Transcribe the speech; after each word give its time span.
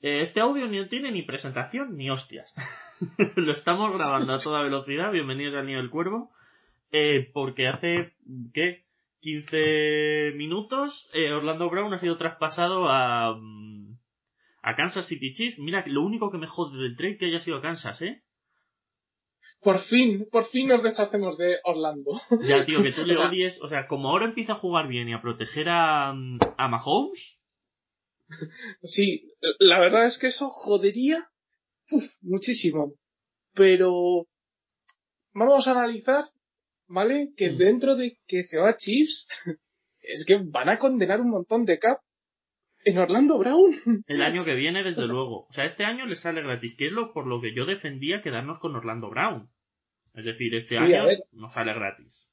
Eh, 0.00 0.20
este 0.22 0.40
audio 0.40 0.66
no 0.66 0.88
tiene 0.88 1.10
ni 1.12 1.22
presentación 1.22 1.96
ni 1.96 2.08
hostias. 2.08 2.54
Lo 3.36 3.52
estamos 3.52 3.92
grabando 3.92 4.32
a 4.32 4.40
toda 4.40 4.62
velocidad. 4.62 5.12
Bienvenidos 5.12 5.56
al 5.56 5.66
Niño 5.66 5.78
del 5.78 5.90
Cuervo. 5.90 6.30
Eh, 6.92 7.30
porque 7.34 7.68
hace, 7.68 8.14
¿qué? 8.54 8.86
15 9.20 10.32
minutos, 10.36 11.10
eh, 11.12 11.32
Orlando 11.32 11.68
Brown 11.68 11.92
ha 11.92 11.98
sido 11.98 12.16
traspasado 12.16 12.84
mm, 12.84 13.98
a, 14.62 14.76
Kansas 14.76 15.06
City 15.06 15.34
Chiefs. 15.34 15.58
Mira, 15.58 15.84
lo 15.86 16.02
único 16.02 16.30
que 16.30 16.38
me 16.38 16.46
jode 16.46 16.82
del 16.82 16.96
trade 16.96 17.18
que 17.18 17.26
haya 17.26 17.40
sido 17.40 17.58
a 17.58 17.62
Kansas, 17.62 18.00
¿eh? 18.02 18.22
Por 19.60 19.78
fin, 19.78 20.28
por 20.30 20.44
fin 20.44 20.68
nos 20.68 20.82
deshacemos 20.82 21.36
de 21.38 21.56
Orlando. 21.64 22.12
Ya, 22.42 22.64
tío, 22.64 22.82
que 22.82 22.92
tú 22.92 23.04
le 23.06 23.14
O 23.14 23.16
sea, 23.18 23.28
odies. 23.28 23.60
O 23.62 23.68
sea, 23.68 23.86
como 23.88 24.10
ahora 24.10 24.26
empieza 24.26 24.52
a 24.52 24.56
jugar 24.56 24.86
bien 24.88 25.08
y 25.08 25.14
a 25.14 25.20
proteger 25.22 25.68
a, 25.68 26.12
mm, 26.12 26.38
a 26.56 26.68
Mahomes. 26.68 27.38
Sí, 28.82 29.32
la 29.58 29.78
verdad 29.78 30.06
es 30.06 30.18
que 30.18 30.26
eso 30.28 30.48
jodería 30.48 31.30
uf, 31.90 32.04
muchísimo. 32.22 32.94
Pero 33.54 34.26
vamos 35.32 35.66
a 35.68 35.72
analizar, 35.72 36.24
¿vale? 36.88 37.32
Que 37.36 37.52
Mm. 37.52 37.56
dentro 37.58 37.96
de 37.96 38.18
que 38.26 38.42
se 38.44 38.58
va 38.58 38.76
Chiefs, 38.76 39.26
es 40.00 40.24
que 40.26 40.38
van 40.42 40.68
a 40.68 40.78
condenar 40.78 41.20
un 41.20 41.30
montón 41.30 41.64
de 41.64 41.78
cap 41.78 42.00
en 42.86 42.98
Orlando 42.98 43.38
Brown. 43.38 43.70
El 44.06 44.22
año 44.22 44.44
que 44.44 44.54
viene, 44.54 44.82
desde 44.82 45.06
luego. 45.08 45.46
O 45.48 45.52
sea, 45.52 45.64
este 45.64 45.84
año 45.84 46.06
les 46.06 46.20
sale 46.20 46.42
gratis, 46.42 46.76
que 46.76 46.86
es 46.86 46.92
lo 46.92 47.12
por 47.12 47.26
lo 47.26 47.40
que 47.40 47.54
yo 47.54 47.66
defendía 47.66 48.22
quedarnos 48.22 48.58
con 48.58 48.74
Orlando 48.76 49.10
Brown. 49.10 49.50
Es 50.14 50.24
decir, 50.24 50.54
este 50.54 50.76
Sí, 50.76 50.80
año 50.80 51.04
nos 51.32 51.52
sale 51.52 51.74
gratis. 51.74 52.26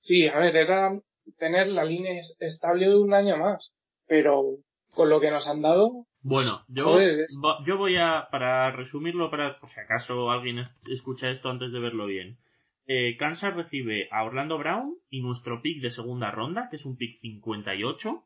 Sí, 0.00 0.26
a 0.28 0.38
ver, 0.38 0.56
era 0.56 0.90
tener 1.38 1.68
la 1.68 1.84
línea 1.84 2.18
es- 2.18 2.36
estable 2.40 2.94
un 2.96 3.14
año 3.14 3.36
más. 3.36 3.74
Pero 4.06 4.58
con 4.90 5.08
lo 5.08 5.20
que 5.20 5.30
nos 5.30 5.48
han 5.48 5.62
dado, 5.62 6.06
Bueno, 6.20 6.64
yo, 6.68 6.84
Joder, 6.84 7.26
yo 7.66 7.76
voy 7.78 7.96
a, 7.96 8.28
para 8.30 8.70
resumirlo, 8.70 9.30
para, 9.30 9.58
por 9.60 9.68
si 9.68 9.78
acaso 9.80 10.30
alguien 10.30 10.58
es- 10.58 10.68
escucha 10.90 11.30
esto 11.30 11.48
antes 11.50 11.70
de 11.72 11.80
verlo 11.80 12.06
bien. 12.06 12.38
Eh, 12.86 13.16
Kansas 13.18 13.54
recibe 13.54 14.08
a 14.10 14.24
Orlando 14.24 14.58
Brown 14.58 14.96
y 15.10 15.20
nuestro 15.22 15.62
pick 15.62 15.80
de 15.82 15.90
segunda 15.90 16.30
ronda, 16.30 16.68
que 16.70 16.76
es 16.76 16.84
un 16.84 16.96
pick 16.96 17.20
58, 17.20 18.24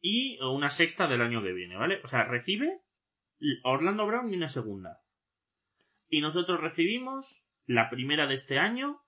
y 0.00 0.38
una 0.40 0.70
sexta 0.70 1.06
del 1.06 1.20
año 1.20 1.42
que 1.42 1.52
viene, 1.52 1.76
¿vale? 1.76 2.00
O 2.04 2.08
sea, 2.08 2.24
recibe 2.24 2.80
Orlando 3.64 4.06
Brown 4.06 4.32
y 4.32 4.36
una 4.36 4.48
segunda. 4.48 5.00
Y 6.08 6.20
nosotros 6.20 6.60
recibimos 6.60 7.44
la 7.66 7.90
primera 7.90 8.26
de 8.26 8.34
este 8.34 8.58
año 8.58 9.00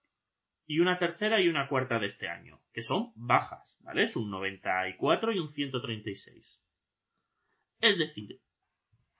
y 0.67 0.81
una 0.81 0.99
tercera 0.99 1.41
y 1.41 1.49
una 1.49 1.69
cuarta 1.69 1.99
de 1.99 2.07
este 2.07 2.29
año, 2.29 2.61
que 2.73 2.83
son 2.83 3.13
bajas, 3.17 3.79
¿vale? 3.81 4.03
Es 4.03 4.17
un 4.17 4.31
94 4.31 5.33
y 5.33 5.39
un 5.39 5.53
136. 5.53 6.61
Es 7.81 7.99
decir, 7.99 8.41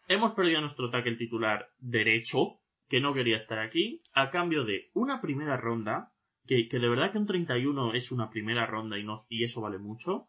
hemos 0.07 0.33
perdido 0.33 0.59
a 0.59 0.61
nuestro 0.61 0.91
tackle 0.91 1.17
titular 1.17 1.71
derecho, 1.79 2.61
que 2.89 3.01
no 3.01 3.15
quería 3.15 3.37
estar 3.37 3.59
aquí, 3.59 4.03
a 4.13 4.31
cambio 4.31 4.65
de 4.65 4.91
una 4.93 5.21
primera 5.21 5.57
ronda, 5.57 6.13
que, 6.47 6.69
que 6.69 6.79
de 6.79 6.89
verdad 6.89 7.13
que 7.13 7.19
un 7.19 7.27
31 7.27 7.95
es 7.95 8.13
una 8.13 8.31
primera 8.31 8.67
ronda 8.67 8.99
y, 8.99 9.05
nos, 9.05 9.27
y 9.29 9.45
eso 9.45 9.61
vale 9.61 9.79
mucho, 9.79 10.29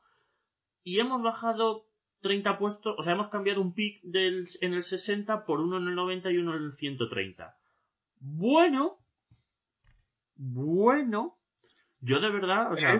y 0.83 0.99
hemos 0.99 1.21
bajado 1.21 1.85
30 2.21 2.57
puestos, 2.57 2.95
o 2.97 3.03
sea, 3.03 3.13
hemos 3.13 3.29
cambiado 3.29 3.61
un 3.61 3.73
pick 3.73 4.01
del, 4.03 4.47
en 4.61 4.73
el 4.73 4.83
60 4.83 5.45
por 5.45 5.59
uno 5.59 5.77
en 5.77 5.87
el 5.87 5.95
90 5.95 6.31
y 6.31 6.37
uno 6.37 6.55
en 6.55 6.63
el 6.63 6.77
130. 6.77 7.57
Bueno, 8.19 8.99
bueno, 10.35 11.39
yo 12.01 12.19
de 12.19 12.31
verdad, 12.31 12.71
o 12.71 12.77
sea, 12.77 12.95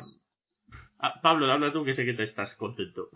ah, 1.00 1.20
Pablo, 1.22 1.52
habla 1.52 1.72
tú 1.72 1.84
que 1.84 1.94
sé 1.94 2.06
que 2.06 2.14
te 2.14 2.24
estás 2.24 2.56
contento. 2.56 3.10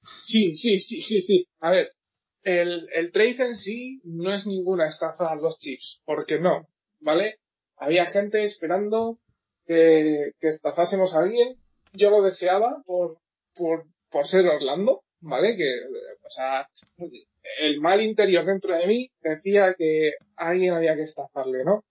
Sí, 0.00 0.54
sí, 0.54 0.78
sí, 0.78 1.02
sí, 1.02 1.20
sí. 1.20 1.48
A 1.60 1.70
ver, 1.70 1.92
el, 2.42 2.88
el 2.92 3.12
trade 3.12 3.48
en 3.48 3.56
sí 3.56 4.00
no 4.04 4.32
es 4.32 4.46
ninguna 4.46 4.88
estafa 4.88 5.30
a 5.30 5.36
los 5.36 5.58
chips, 5.58 6.02
porque 6.04 6.38
no, 6.38 6.68
¿vale? 7.00 7.40
Había 7.76 8.06
gente 8.06 8.42
esperando 8.44 9.18
que, 9.66 10.32
que 10.40 10.48
estafásemos 10.48 11.14
a 11.14 11.20
alguien. 11.20 11.56
Yo 11.92 12.10
lo 12.10 12.22
deseaba 12.22 12.82
por, 12.86 13.18
por, 13.58 13.86
por 14.10 14.26
ser 14.26 14.46
Orlando, 14.46 15.02
¿vale? 15.20 15.56
Que, 15.56 15.70
o 16.24 16.30
sea, 16.30 16.68
el 17.60 17.80
mal 17.80 18.00
interior 18.00 18.46
dentro 18.46 18.76
de 18.76 18.86
mí 18.86 19.10
decía 19.20 19.74
que 19.76 20.12
alguien 20.36 20.72
había 20.74 20.94
que 20.94 21.02
estafarle, 21.02 21.64
¿no? 21.64 21.84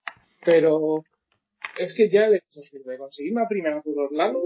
Pero 0.44 1.04
es 1.78 1.94
que 1.94 2.08
ya 2.08 2.28
le 2.28 2.40
de 2.40 2.98
conseguir 2.98 3.32
una 3.32 3.48
primera 3.48 3.80
por 3.82 3.98
Orlando, 3.98 4.40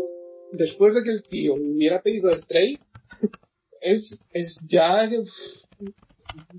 después 0.52 0.94
de 0.94 1.02
que 1.02 1.10
el 1.10 1.22
tío 1.22 1.54
hubiera 1.54 2.02
pedido 2.02 2.30
el 2.30 2.44
trade, 2.46 2.78
es, 3.80 4.20
es 4.30 4.66
ya 4.68 5.08
uf, 5.18 5.64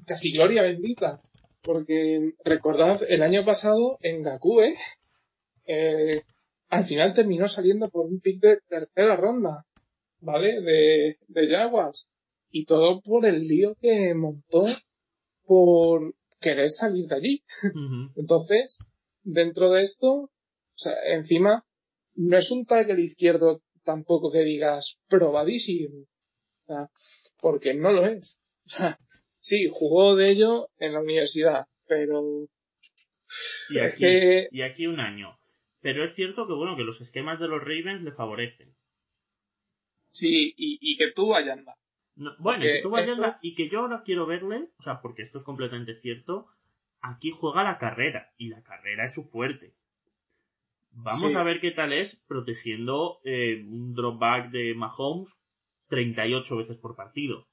casi 0.05 0.31
gloria 0.31 0.63
bendita. 0.63 1.21
Porque 1.61 2.33
recordad, 2.43 3.01
el 3.07 3.23
año 3.23 3.45
pasado 3.45 3.97
en 4.01 4.21
Gaku, 4.21 4.61
¿eh? 4.61 4.75
Eh, 5.65 6.21
al 6.69 6.85
final 6.85 7.13
terminó 7.13 7.47
saliendo 7.47 7.89
por 7.89 8.05
un 8.05 8.19
pick 8.19 8.41
de 8.41 8.59
tercera 8.67 9.15
ronda, 9.15 9.65
¿vale? 10.23 10.61
De, 10.61 11.17
de 11.27 11.47
Jaguars. 11.47 12.09
Y 12.49 12.65
todo 12.65 13.01
por 13.01 13.25
el 13.25 13.47
lío 13.47 13.75
que 13.81 14.13
montó 14.13 14.65
por 15.45 16.15
querer 16.39 16.69
salir 16.69 17.05
de 17.07 17.15
allí. 17.15 17.43
Entonces, 18.15 18.79
dentro 19.23 19.71
de 19.71 19.83
esto, 19.83 20.11
o 20.13 20.29
sea, 20.75 20.93
encima, 21.13 21.65
no 22.15 22.37
es 22.37 22.51
un 22.51 22.65
tackle 22.65 23.01
izquierdo 23.01 23.61
tampoco 23.83 24.31
que 24.31 24.43
digas 24.43 24.97
probadísimo. 25.07 26.01
O 26.01 26.65
sea, 26.67 26.89
porque 27.41 27.73
no 27.73 27.91
lo 27.91 28.05
es. 28.05 28.39
O 28.65 28.69
sea, 28.69 28.97
sí, 29.39 29.67
jugó 29.71 30.15
de 30.15 30.31
ello 30.31 30.69
en 30.77 30.93
la 30.93 31.01
universidad, 31.01 31.65
pero 31.87 32.47
Y 33.69 33.79
es 33.79 33.93
aquí, 33.93 34.03
que 34.03 34.47
y 34.51 34.61
aquí 34.61 34.87
un 34.87 34.99
año. 34.99 35.37
Pero 35.81 36.05
es 36.05 36.15
cierto 36.15 36.47
que 36.47 36.53
bueno, 36.53 36.77
que 36.77 36.83
los 36.83 37.01
esquemas 37.01 37.39
de 37.39 37.47
los 37.49 37.59
Ravens 37.59 38.03
le 38.03 38.13
favorecen. 38.13 38.73
Sí, 40.13 40.53
y, 40.55 40.77
y 40.81 40.97
que 40.97 41.11
tú 41.11 41.35
anda. 41.35 41.75
No- 42.15 42.33
bueno, 42.39 42.63
que 42.63 42.81
tú 42.81 42.89
vayas 42.91 43.17
eso- 43.19 43.35
y 43.41 43.55
que 43.55 43.67
yo 43.69 43.81
ahora 43.81 44.03
quiero 44.05 44.25
verle, 44.25 44.69
o 44.79 44.83
sea, 44.83 45.01
porque 45.01 45.23
esto 45.23 45.39
es 45.39 45.43
completamente 45.43 45.99
cierto, 45.99 46.47
aquí 47.01 47.31
juega 47.31 47.63
la 47.63 47.77
carrera, 47.79 48.31
y 48.37 48.47
la 48.49 48.61
carrera 48.63 49.03
es 49.05 49.13
su 49.13 49.25
fuerte. 49.25 49.73
Vamos 50.91 51.31
Sí. 51.31 51.37
a 51.37 51.43
ver 51.43 51.59
qué 51.59 51.71
tal 51.71 51.91
es 51.91 52.15
protegiendo 52.27 53.19
eh, 53.25 53.65
un 53.67 53.93
dropback 53.95 54.51
de 54.51 54.75
Mahomes 54.75 55.27
38 55.89 56.55
veces 56.57 56.77
por 56.77 56.95
partido. 56.95 57.47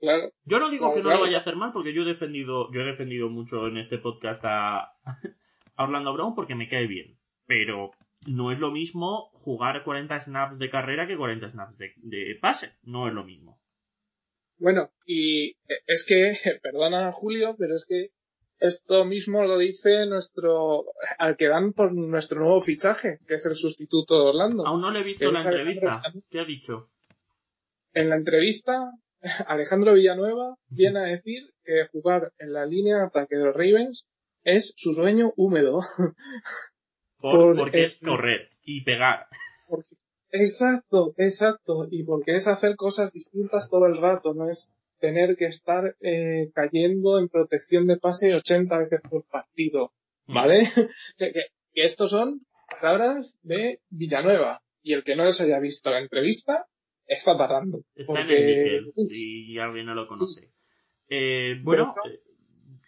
Claro, 0.00 0.30
Yo 0.44 0.58
no 0.58 0.68
digo 0.70 0.86
Claro, 0.86 0.94
que 0.94 1.00
no 1.02 1.04
claro. 1.08 1.18
lo 1.20 1.24
vaya 1.26 1.38
a 1.38 1.40
hacer 1.40 1.56
mal, 1.56 1.72
porque 1.72 1.92
yo 1.94 2.02
he 2.02 2.06
defendido, 2.06 2.70
yo 2.72 2.80
he 2.80 2.84
defendido 2.84 3.28
mucho 3.28 3.66
en 3.66 3.78
este 3.78 3.98
podcast 3.98 4.42
a, 4.44 4.92
a 5.76 5.84
Orlando 5.84 6.12
Brown 6.12 6.34
porque 6.34 6.54
me 6.54 6.68
cae 6.68 6.86
bien. 6.86 7.16
Pero 7.46 7.92
no 8.26 8.52
es 8.52 8.58
lo 8.58 8.70
mismo 8.70 9.30
jugar 9.32 9.84
40 9.84 10.24
snaps 10.24 10.58
de 10.58 10.70
carrera 10.70 11.06
que 11.06 11.16
40 11.16 11.50
snaps 11.50 11.78
de, 11.78 11.92
de 11.96 12.38
pase. 12.40 12.72
No 12.82 13.08
es 13.08 13.14
lo 13.14 13.24
mismo. 13.24 13.60
Bueno, 14.58 14.90
y 15.06 15.56
es 15.86 16.04
que, 16.06 16.32
perdona 16.62 17.12
Julio, 17.12 17.56
pero 17.58 17.76
es 17.76 17.86
que 17.86 18.10
esto 18.58 19.04
mismo 19.04 19.44
lo 19.44 19.58
dice 19.58 20.06
nuestro, 20.06 20.86
al 21.18 21.36
que 21.36 21.48
dan 21.48 21.72
por 21.72 21.92
nuestro 21.92 22.40
nuevo 22.40 22.60
fichaje, 22.62 23.18
que 23.26 23.34
es 23.34 23.44
el 23.44 23.54
sustituto 23.54 24.14
de 24.14 24.30
Orlando. 24.30 24.66
Aún 24.66 24.80
no 24.80 24.90
le 24.90 25.00
he 25.00 25.04
visto 25.04 25.30
la 25.30 25.40
Alejandro 25.40 25.58
entrevista. 25.58 26.02
¿Qué 26.30 26.40
ha 26.40 26.44
dicho? 26.44 26.90
En 27.92 28.08
la 28.08 28.16
entrevista, 28.16 28.92
Alejandro 29.46 29.94
Villanueva 29.94 30.56
viene 30.68 31.00
a 31.00 31.02
decir 31.02 31.50
que 31.64 31.86
jugar 31.92 32.32
en 32.38 32.52
la 32.52 32.64
línea 32.64 32.96
de 32.96 33.04
ataque 33.04 33.36
de 33.36 33.44
los 33.44 33.54
Ravens 33.54 34.08
es 34.42 34.72
su 34.76 34.94
sueño 34.94 35.32
húmedo. 35.36 35.80
Por- 37.20 37.32
Por- 37.40 37.56
porque 37.56 37.84
es 37.84 37.96
correr 37.98 38.50
y 38.64 38.82
pegar. 38.82 39.26
Porque- 39.68 39.84
Exacto, 40.32 41.14
exacto. 41.18 41.86
Y 41.90 42.02
porque 42.04 42.34
es 42.34 42.46
hacer 42.46 42.76
cosas 42.76 43.12
distintas 43.12 43.70
todo 43.70 43.86
el 43.86 43.96
rato, 43.96 44.34
no 44.34 44.48
es 44.50 44.68
tener 44.98 45.36
que 45.36 45.46
estar 45.46 45.94
eh, 46.00 46.50
cayendo 46.54 47.18
en 47.18 47.28
protección 47.28 47.86
de 47.86 47.96
pase 47.96 48.34
80 48.34 48.78
veces 48.78 49.00
por 49.08 49.24
partido. 49.24 49.92
¿Vale? 50.26 50.58
que, 51.18 51.32
que- 51.32 51.46
que 51.72 51.82
estos 51.82 52.10
son 52.10 52.40
palabras 52.80 53.38
de 53.42 53.80
Villanueva. 53.90 54.62
y 54.82 54.92
el 54.94 55.04
que 55.04 55.14
no 55.16 55.24
les 55.24 55.40
haya 55.40 55.58
visto 55.60 55.90
la 55.90 56.00
entrevista 56.00 56.66
está 57.06 57.36
tardando. 57.38 57.80
Está 57.94 58.20
en 58.22 58.30
el 58.30 58.92
y 59.08 59.58
alguien 59.58 59.86
no 59.86 59.94
lo 59.94 60.06
conoce. 60.08 60.50
Eh, 61.08 61.60
bueno, 61.62 61.94
eh, 62.04 62.18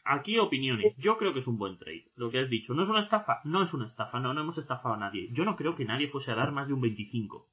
aquí 0.09 0.39
opiniones. 0.39 0.95
Yo 0.97 1.19
creo 1.19 1.33
que 1.33 1.41
es 1.41 1.47
un 1.47 1.59
buen 1.59 1.79
trade. 1.79 2.11
Lo 2.17 2.31
que 2.31 2.41
has 2.41 2.49
dicho, 2.49 2.75
no 2.75 2.83
es 2.83 2.89
una 2.89 3.01
estafa, 3.01 3.41
no 3.45 3.63
es 3.63 3.73
una 3.75 3.87
estafa, 3.87 4.19
no, 4.21 4.33
no 4.33 4.41
hemos 4.41 4.59
estafado 4.59 4.95
a 4.95 4.99
nadie. 4.99 5.29
Yo 5.33 5.45
no 5.45 5.57
creo 5.57 5.77
que 5.77 5.85
nadie 5.85 6.09
fuese 6.09 6.33
a 6.33 6.35
dar 6.35 6.51
más 6.51 6.67
de 6.67 6.75
un 6.75 6.81
25. 6.81 7.49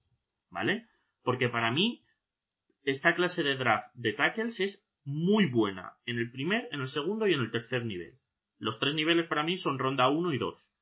¿Vale? 0.50 0.88
Porque 1.24 1.50
para 1.50 1.72
mí, 1.72 2.04
esta 2.84 3.14
clase 3.14 3.44
de 3.44 3.58
draft 3.58 3.94
de 3.94 4.14
tackles 4.14 4.60
es 4.60 4.88
muy 5.04 5.48
buena 5.48 5.94
en 6.06 6.18
el 6.18 6.32
primer, 6.32 6.68
en 6.72 6.82
el 6.82 6.88
segundo 6.88 7.28
y 7.28 7.34
en 7.34 7.42
el 7.42 7.52
tercer 7.52 7.86
nivel. 7.86 8.18
Los 8.58 8.80
tres 8.80 8.96
niveles 8.96 9.28
para 9.28 9.44
mí 9.44 9.58
son 9.58 9.78
ronda 9.78 10.08
1 10.08 10.34
y 10.34 10.38
2. 10.38 10.74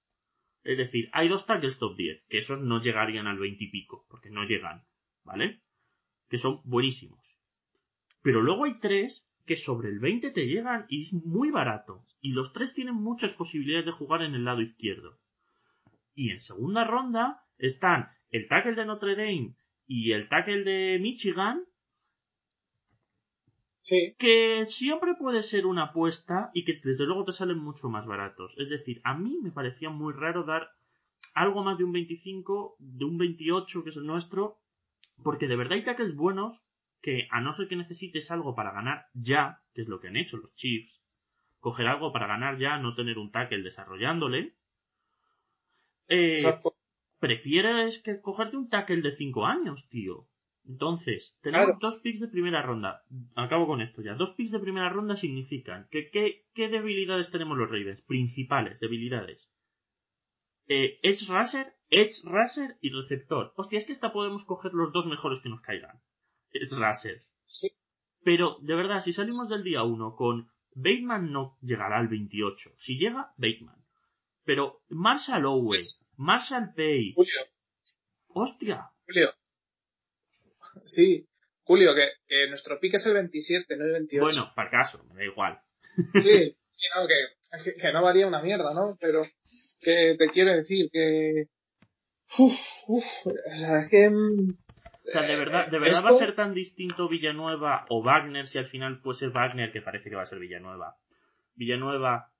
Es 0.63 0.77
decir, 0.77 1.09
hay 1.11 1.27
dos 1.27 1.45
tackles 1.45 1.79
top 1.79 1.97
10, 1.97 2.25
que 2.29 2.37
esos 2.37 2.61
no 2.61 2.81
llegarían 2.81 3.27
al 3.27 3.37
20 3.37 3.63
y 3.63 3.69
pico, 3.69 4.05
porque 4.09 4.29
no 4.29 4.43
llegan, 4.45 4.85
¿vale? 5.23 5.61
Que 6.29 6.37
son 6.37 6.61
buenísimos. 6.63 7.37
Pero 8.21 8.41
luego 8.41 8.63
hay 8.63 8.79
tres 8.79 9.27
que 9.45 9.55
sobre 9.55 9.89
el 9.89 9.99
20 9.99 10.31
te 10.31 10.45
llegan 10.47 10.85
y 10.89 11.01
es 11.03 11.13
muy 11.13 11.51
barato. 11.51 12.03
Y 12.21 12.31
los 12.31 12.53
tres 12.53 12.73
tienen 12.73 12.95
muchas 12.95 13.33
posibilidades 13.33 13.85
de 13.85 13.91
jugar 13.91 14.21
en 14.21 14.35
el 14.35 14.45
lado 14.45 14.61
izquierdo. 14.61 15.19
Y 16.15 16.31
en 16.31 16.39
segunda 16.39 16.83
ronda 16.83 17.37
están 17.57 18.09
el 18.29 18.47
tackle 18.47 18.75
de 18.75 18.85
Notre 18.85 19.15
Dame 19.15 19.55
y 19.87 20.11
el 20.11 20.29
tackle 20.29 20.63
de 20.63 20.99
Michigan, 20.99 21.63
que 24.17 24.65
siempre 24.65 25.15
puede 25.15 25.43
ser 25.43 25.65
una 25.65 25.85
apuesta 25.85 26.49
y 26.53 26.63
que 26.63 26.79
desde 26.83 27.05
luego 27.05 27.25
te 27.25 27.33
salen 27.33 27.57
mucho 27.57 27.89
más 27.89 28.05
baratos. 28.05 28.53
Es 28.57 28.69
decir, 28.69 29.01
a 29.03 29.13
mí 29.13 29.37
me 29.41 29.51
parecía 29.51 29.89
muy 29.89 30.13
raro 30.13 30.43
dar 30.45 30.69
algo 31.33 31.63
más 31.63 31.77
de 31.77 31.83
un 31.83 31.91
25, 31.91 32.77
de 32.79 33.05
un 33.05 33.17
28, 33.17 33.83
que 33.83 33.89
es 33.89 33.97
el 33.97 34.05
nuestro, 34.05 34.59
porque 35.21 35.47
de 35.47 35.57
verdad 35.57 35.73
hay 35.73 35.83
tackles 35.83 36.15
buenos 36.15 36.63
que 37.03 37.27
a 37.29 37.41
no 37.41 37.53
ser 37.53 37.67
que 37.67 37.75
necesites 37.75 38.31
algo 38.31 38.55
para 38.55 38.71
ganar 38.71 39.07
ya, 39.13 39.59
que 39.73 39.81
es 39.81 39.87
lo 39.87 39.99
que 39.99 40.07
han 40.07 40.15
hecho 40.15 40.37
los 40.37 40.55
Chiefs, 40.55 41.01
coger 41.59 41.87
algo 41.87 42.11
para 42.13 42.27
ganar 42.27 42.57
ya, 42.57 42.79
no 42.79 42.95
tener 42.95 43.19
un 43.19 43.31
tackle 43.31 43.61
desarrollándole, 43.61 44.55
eh, 46.07 46.43
prefieres 47.19 48.01
que 48.01 48.21
cogerte 48.21 48.57
un 48.57 48.69
tackle 48.69 49.01
de 49.01 49.15
5 49.15 49.45
años, 49.45 49.87
tío. 49.89 50.27
Entonces, 50.65 51.37
tenemos 51.41 51.77
dos 51.79 51.99
picks 52.01 52.21
de 52.21 52.29
primera 52.29 52.61
ronda. 52.61 53.03
Acabo 53.35 53.67
con 53.67 53.81
esto 53.81 54.01
ya. 54.01 54.13
Dos 54.15 54.31
picks 54.31 54.51
de 54.51 54.59
primera 54.59 54.89
ronda 54.89 55.17
significan 55.17 55.87
que 55.91 56.09
¿qué, 56.09 56.67
debilidades 56.69 57.31
tenemos 57.31 57.57
los 57.57 57.69
Ravens? 57.69 58.01
Principales 58.01 58.79
debilidades. 58.79 59.49
Eh, 60.67 60.99
Edge 61.03 61.27
Rusher, 61.27 61.73
Edge 61.89 62.21
Rusher 62.23 62.77
y 62.79 62.91
receptor. 62.91 63.51
Hostia, 63.57 63.79
es 63.79 63.85
que 63.85 63.91
esta 63.91 64.13
podemos 64.13 64.45
coger 64.45 64.73
los 64.73 64.93
dos 64.93 65.05
mejores 65.05 65.41
que 65.41 65.49
nos 65.49 65.61
caigan. 65.61 65.99
Edge 66.53 66.75
Rusher. 66.75 67.21
Sí. 67.47 67.71
Pero, 68.23 68.57
de 68.61 68.75
verdad, 68.75 69.03
si 69.03 69.13
salimos 69.13 69.49
del 69.49 69.63
día 69.63 69.83
1 69.83 70.15
con 70.15 70.49
Bateman 70.75 71.31
no 71.31 71.57
llegará 71.61 71.99
al 71.99 72.07
28. 72.07 72.73
Si 72.77 72.97
llega, 72.97 73.33
Bateman. 73.37 73.83
Pero 74.43 74.81
Marshall 74.89 75.45
Owen, 75.45 75.81
Marshall 76.17 76.73
Pay. 76.75 77.13
Julio. 77.13 77.41
Hostia. 78.27 78.91
Julio. 79.05 79.33
Sí, 80.85 81.27
Julio, 81.63 81.93
que, 81.95 82.47
nuestro 82.49 82.79
pick 82.79 82.95
es 82.95 83.05
el 83.05 83.13
27, 83.13 83.77
no 83.77 83.85
el 83.85 83.91
28. 83.93 84.23
Bueno, 84.23 84.53
para 84.55 84.69
caso, 84.69 85.03
me 85.05 85.15
da 85.15 85.23
igual. 85.23 85.61
Sí, 86.21 86.57
no, 86.95 87.07
que, 87.07 87.93
no 87.93 88.03
varía 88.03 88.27
una 88.27 88.41
mierda, 88.41 88.73
¿no? 88.73 88.97
Pero 88.99 89.23
que 89.79 90.15
te 90.17 90.27
quiero 90.33 90.53
decir 90.53 90.89
que... 90.91 91.47
Uf, 92.37 92.59
uf, 92.87 93.27
o 93.27 93.57
sea, 93.57 93.79
es 93.79 93.89
que... 93.89 94.11
O 95.05 95.11
sea, 95.11 95.23
de 95.23 95.35
verdad, 95.35 95.67
¿de 95.67 95.79
verdad 95.79 96.03
va 96.05 96.09
a 96.09 96.17
ser 96.17 96.35
tan 96.35 96.53
distinto 96.53 97.09
Villanueva 97.09 97.85
o 97.89 98.01
Wagner 98.01 98.47
si 98.47 98.57
al 98.57 98.67
final 98.67 98.99
fuese 98.99 99.27
Wagner, 99.27 99.71
que 99.71 99.81
parece 99.81 100.09
que 100.09 100.15
va 100.15 100.23
a 100.23 100.27
ser 100.27 100.39
Villanueva? 100.39 100.95
Villanueva 101.55 102.31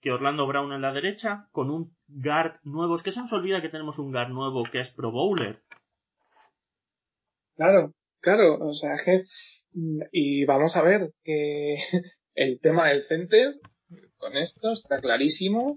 que 0.00 0.12
Orlando 0.12 0.46
Brown 0.46 0.72
en 0.72 0.82
la 0.82 0.92
derecha, 0.92 1.48
con 1.52 1.70
un 1.70 1.96
guard 2.06 2.60
nuevo. 2.62 2.96
Es 2.96 3.02
que 3.02 3.12
se 3.12 3.20
nos 3.20 3.32
olvida 3.32 3.60
que 3.60 3.68
tenemos 3.68 3.98
un 3.98 4.12
guard 4.12 4.30
nuevo 4.30 4.62
que 4.64 4.80
es 4.80 4.90
Pro 4.90 5.10
Bowler. 5.10 5.62
Claro, 7.56 7.92
claro, 8.20 8.58
o 8.60 8.72
sea, 8.72 8.92
que, 9.04 9.24
y 10.12 10.44
vamos 10.44 10.76
a 10.76 10.82
ver 10.82 11.12
que 11.24 11.76
el 12.34 12.60
tema 12.60 12.86
del 12.86 13.02
center, 13.02 13.54
con 14.16 14.36
esto 14.36 14.72
está 14.72 15.00
clarísimo. 15.00 15.76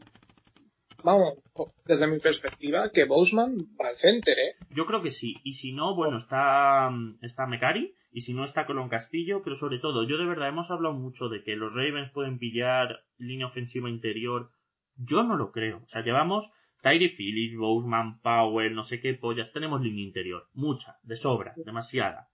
Vamos, 1.04 1.40
desde 1.86 2.08
mi 2.08 2.20
perspectiva, 2.20 2.90
que 2.94 3.06
Boseman 3.06 3.58
va 3.80 3.90
al 3.90 3.98
center, 3.98 4.38
¿eh? 4.38 4.56
Yo 4.70 4.86
creo 4.86 5.02
que 5.02 5.12
sí, 5.12 5.36
y 5.44 5.54
si 5.54 5.74
no, 5.74 5.96
bueno, 5.96 6.18
está, 6.18 6.90
está 7.22 7.48
Mecari, 7.48 7.96
y 8.12 8.22
si 8.22 8.34
no 8.34 8.44
está 8.44 8.66
Colón 8.66 8.90
Castillo, 8.90 9.42
pero 9.44 9.56
sobre 9.56 9.80
todo, 9.80 10.08
yo 10.08 10.18
de 10.18 10.26
verdad 10.26 10.50
hemos 10.50 10.70
hablado 10.70 10.94
mucho 10.94 11.30
de 11.30 11.44
que 11.44 11.56
los 11.56 11.74
Ravens 11.74 12.12
pueden 12.12 12.40
pillar 12.40 13.04
línea 13.18 13.48
ofensiva 13.48 13.90
interior. 13.90 14.52
Yo 14.96 15.24
no 15.24 15.38
lo 15.38 15.52
creo. 15.52 15.78
O 15.78 15.88
sea, 15.88 16.04
llevamos 16.04 16.52
Tyree 16.82 17.16
Phillips, 17.16 17.58
Boseman, 17.58 18.20
Powell, 18.22 18.76
no 18.76 18.84
sé 18.84 19.00
qué 19.00 19.14
pollas, 19.14 19.52
tenemos 19.54 19.82
línea 19.82 20.04
interior. 20.04 20.48
Mucha, 20.54 20.98
de 21.04 21.16
sobra, 21.16 21.54
demasiada. 21.56 22.28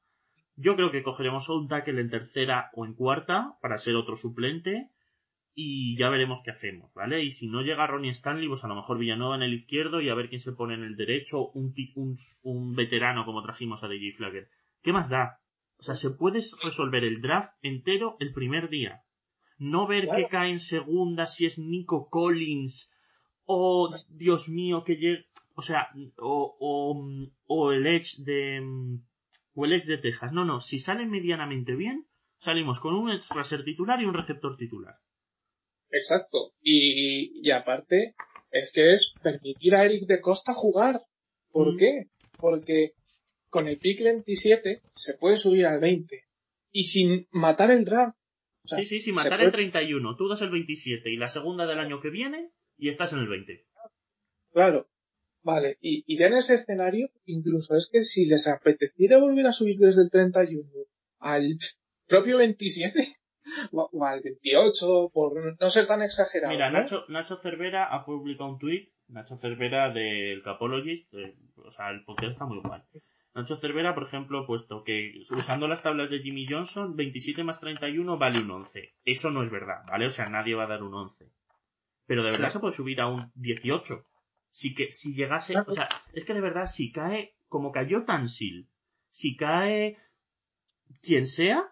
Yo 0.56 0.76
creo 0.76 0.92
que 0.92 1.04
cogeremos 1.04 1.48
a 1.48 1.54
un 1.54 1.68
tackle 1.68 2.02
en 2.02 2.10
tercera 2.10 2.72
o 2.74 2.86
en 2.86 2.96
cuarta 2.96 3.54
para 3.62 3.78
ser 3.78 3.96
otro 3.96 4.18
suplente 4.18 4.90
y 5.60 5.98
ya 5.98 6.10
veremos 6.10 6.42
qué 6.46 6.52
hacemos, 6.52 6.94
¿vale? 6.94 7.24
Y 7.24 7.32
si 7.32 7.48
no 7.48 7.64
llega 7.64 7.88
Ronnie 7.88 8.12
Stanley, 8.12 8.48
pues 8.48 8.64
a 8.64 8.68
lo 8.68 8.76
mejor 8.76 9.00
Villanueva 9.00 9.38
en 9.38 9.42
el 9.42 9.56
izquierdo 9.56 10.02
y 10.02 10.08
a 10.08 10.14
ver 10.14 10.30
quién 10.30 10.40
se 10.40 10.52
pone 10.52 10.76
en 10.76 10.84
el 10.84 10.96
derecho, 10.96 11.50
un, 11.50 11.74
un, 11.96 12.20
un 12.44 12.76
veterano 12.76 13.26
como 13.26 13.42
trajimos 13.42 13.84
a 13.84 13.88
DJ 13.88 14.14
Flagger. 14.14 14.50
¿Qué 14.84 14.94
más 14.94 15.10
da? 15.10 15.40
O 15.80 15.82
sea, 15.82 15.96
se 15.96 16.12
puede 16.12 16.42
resolver 16.64 17.04
el 17.04 17.22
draft 17.22 17.56
entero 17.64 18.18
el 18.20 18.34
primer 18.34 18.70
día. 18.70 19.02
No 19.58 19.88
ver 19.88 20.08
qué 20.16 20.28
cae 20.30 20.52
en 20.52 20.60
segunda, 20.60 21.26
si 21.26 21.48
es 21.48 21.58
Nico 21.58 22.08
Collins, 22.12 22.94
o 23.46 23.90
Dios 24.12 24.50
mío, 24.50 24.84
que 24.84 24.98
llegue, 24.98 25.26
o 25.56 25.64
sea, 25.64 25.90
o, 26.20 27.34
o, 27.48 27.72
el 27.72 27.88
Edge 27.88 28.22
de, 28.24 28.62
o 29.56 29.66
el 29.66 29.74
Edge 29.74 29.88
de 29.88 29.98
Texas. 29.98 30.32
No, 30.32 30.46
no, 30.46 30.60
si 30.60 30.78
sale 30.80 31.08
medianamente 31.08 31.74
bien, 31.74 32.06
salimos 32.42 32.80
con 32.80 32.94
un 32.94 33.10
Edge 33.10 33.26
titular 33.66 34.00
y 34.00 34.06
un 34.06 34.14
receptor 34.14 34.56
titular. 34.56 34.98
Exacto. 35.92 36.54
Y, 36.62 37.48
y 37.48 37.52
aparte, 37.52 38.16
es 38.52 38.72
que 38.72 38.92
es 38.92 39.14
permitir 39.22 39.76
a 39.76 39.84
Eric 39.84 40.06
de 40.08 40.22
Costa 40.22 40.54
jugar. 40.54 41.02
¿Por 41.52 41.74
mm. 41.74 41.78
qué? 41.78 42.04
Porque 42.38 42.94
con 43.50 43.68
el 43.68 43.78
pick 43.78 44.04
27 44.04 44.82
se 44.96 45.14
puede 45.16 45.38
subir 45.38 45.66
al 45.66 45.80
20. 45.80 46.24
Y 46.72 46.84
sin 46.86 47.28
matar 47.32 47.72
el 47.72 47.86
draft. 47.86 48.18
sí, 48.64 48.86
sí, 48.86 49.00
sin 49.00 49.16
matar 49.16 49.42
el 49.42 49.52
31. 49.52 50.16
Tú 50.16 50.28
das 50.28 50.42
el 50.42 50.52
27 50.52 51.10
y 51.10 51.18
la 51.18 51.30
segunda 51.30 51.66
del 51.66 51.80
año 51.80 52.02
que 52.02 52.10
viene 52.10 52.52
y 52.78 52.90
estás 52.90 53.14
en 53.14 53.20
el 53.20 53.28
20. 53.28 53.66
Claro. 54.52 54.90
Vale, 55.44 55.78
y, 55.80 56.04
y 56.06 56.22
en 56.22 56.34
ese 56.34 56.56
escenario, 56.56 57.10
incluso 57.26 57.76
es 57.78 57.90
que 57.90 58.04
si 58.04 58.28
les 58.28 58.48
apeteciera 58.48 59.18
volver 59.18 59.48
a 59.48 59.54
subir 59.54 59.78
desde 59.78 60.02
el 60.02 60.10
31 60.10 60.70
al 61.20 61.58
propio 62.06 62.40
27 62.40 63.16
o, 63.72 64.06
al 64.06 64.22
28, 64.22 65.12
por 65.14 65.60
no 65.60 65.70
ser 65.70 65.88
tan 65.88 66.02
exagerado. 66.02 66.54
Mira, 66.54 66.70
Nacho, 66.70 67.06
Nacho 67.08 67.38
Cervera 67.38 67.86
ha 67.86 68.06
publicado 68.06 68.50
un 68.50 68.60
tweet, 68.60 68.90
Nacho 69.08 69.38
Cervera 69.38 69.92
del 69.92 70.42
Capologist, 70.44 71.14
eh, 71.14 71.36
o 71.58 71.72
sea, 71.72 71.90
el 71.90 72.04
podcast 72.04 72.34
está 72.34 72.46
muy 72.46 72.60
guay. 72.60 72.82
Nacho 73.34 73.58
Cervera, 73.58 73.94
por 73.94 74.08
ejemplo, 74.08 74.40
ha 74.40 74.48
puesto 74.48 74.84
que 74.84 75.24
usando 75.30 75.68
las 75.68 75.84
tablas 75.84 76.10
de 76.10 76.20
Jimmy 76.20 76.48
Johnson, 76.50 76.96
27 76.96 77.44
más 77.44 77.60
31 77.60 78.18
vale 78.18 78.40
un 78.40 78.50
11. 78.50 78.96
Eso 79.06 79.30
no 79.30 79.44
es 79.44 79.52
verdad, 79.52 79.84
¿vale? 79.88 80.08
O 80.08 80.10
sea, 80.10 80.28
nadie 80.28 80.56
va 80.56 80.64
a 80.64 80.68
dar 80.68 80.82
un 80.82 80.94
11. 80.94 81.30
Pero 82.08 82.24
de 82.24 82.32
verdad 82.32 82.50
se 82.50 82.60
puede 82.60 82.74
subir 82.74 83.00
a 83.00 83.08
un 83.08 83.32
18. 83.36 84.04
Si, 84.50 84.74
que, 84.74 84.92
si 84.92 85.14
llegase, 85.14 85.56
o 85.56 85.72
sea, 85.72 85.88
es 86.14 86.26
que 86.26 86.34
de 86.34 86.42
verdad, 86.42 86.66
si 86.66 86.92
cae, 86.92 87.36
como 87.48 87.72
cayó 87.72 88.06
Tansil, 88.06 88.70
si 89.10 89.36
cae 89.36 89.98
quien 91.02 91.28
sea. 91.28 91.64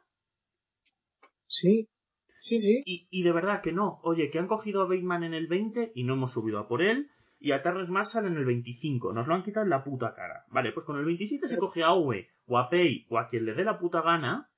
Sí, 1.55 1.87
sí, 2.41 2.59
sí. 2.59 2.83
Y, 2.85 3.07
y 3.09 3.23
de 3.23 3.31
verdad 3.31 3.61
que 3.61 3.71
no. 3.71 3.99
Oye, 4.03 4.29
que 4.29 4.39
han 4.39 4.47
cogido 4.47 4.81
a 4.81 4.85
Bateman 4.87 5.23
en 5.23 5.33
el 5.33 5.47
20 5.47 5.93
y 5.95 6.03
no 6.03 6.13
hemos 6.13 6.33
subido 6.33 6.59
a 6.59 6.67
por 6.67 6.81
él. 6.81 7.09
Y 7.39 7.51
a 7.51 7.61
Tarres 7.61 7.89
Marshall 7.89 8.27
en 8.27 8.37
el 8.37 8.45
25. 8.45 9.13
Nos 9.13 9.27
lo 9.27 9.35
han 9.35 9.43
quitado 9.43 9.63
en 9.63 9.69
la 9.69 9.83
puta 9.83 10.13
cara. 10.15 10.45
Vale, 10.49 10.71
pues 10.71 10.85
con 10.85 10.97
el 10.97 11.05
27 11.05 11.47
se 11.47 11.57
coge 11.57 11.83
a 11.83 11.93
Owe 11.93 12.27
o 12.47 12.57
a 12.57 12.69
Pei 12.69 13.05
o 13.09 13.19
a 13.19 13.29
quien 13.29 13.45
le 13.45 13.53
dé 13.53 13.63
la 13.63 13.77
puta 13.79 14.01
gana. 14.01 14.49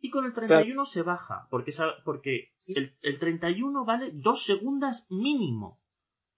Y 0.00 0.10
con 0.10 0.24
el 0.24 0.32
31 0.32 0.84
se 0.84 1.02
baja. 1.02 1.46
Porque, 1.50 1.72
porque 2.04 2.52
el, 2.66 2.96
el 3.02 3.18
31 3.18 3.84
vale 3.84 4.10
dos 4.12 4.44
segundas 4.44 5.06
mínimo. 5.10 5.80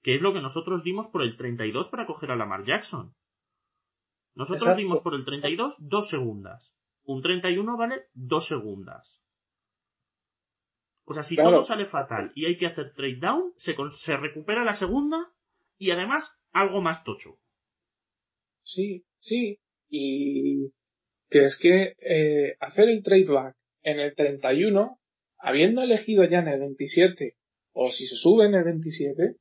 Que 0.03 0.15
es 0.15 0.21
lo 0.21 0.33
que 0.33 0.41
nosotros 0.41 0.83
dimos 0.83 1.09
por 1.09 1.23
el 1.23 1.37
32 1.37 1.89
para 1.89 2.07
coger 2.07 2.31
a 2.33 2.37
Lamar 2.37 2.65
Jackson. 2.65 3.15
Nosotros 4.35 4.77
dimos 4.77 5.01
por 5.01 5.15
el 5.15 5.25
32 5.25 5.77
dos 5.81 6.09
segundas. 6.09 6.73
Un 7.05 7.23
31 7.23 7.77
vale 7.77 8.07
dos 8.15 8.47
segundas. 8.47 9.22
O 11.04 11.14
sea, 11.14 11.23
si 11.23 11.37
todo 11.37 11.62
sale 11.62 11.87
fatal 11.87 12.32
y 12.35 12.47
hay 12.47 12.56
que 12.56 12.66
hacer 12.66 12.92
trade 12.94 13.18
down, 13.21 13.52
se, 13.56 13.75
se 13.90 14.16
recupera 14.16 14.64
la 14.64 14.75
segunda 14.75 15.32
y 15.78 15.90
además 15.90 16.38
algo 16.52 16.80
más 16.80 17.02
tocho. 17.02 17.38
Sí, 18.62 19.04
Sí, 19.23 19.61
y 19.88 20.73
que 21.30 21.42
es 21.42 21.56
que 21.56 21.94
eh, 22.00 22.56
hacer 22.59 22.88
el 22.88 23.04
tradeback 23.04 23.56
en 23.82 24.00
el 24.00 24.16
31, 24.16 24.99
habiendo 25.38 25.80
elegido 25.80 26.25
ya 26.25 26.40
en 26.40 26.49
el 26.49 26.59
27, 26.59 27.37
o 27.73 27.88
si 27.88 28.04
se 28.04 28.16
sube 28.16 28.47
en 28.47 28.56
el 28.56 28.64
27, 28.64 29.37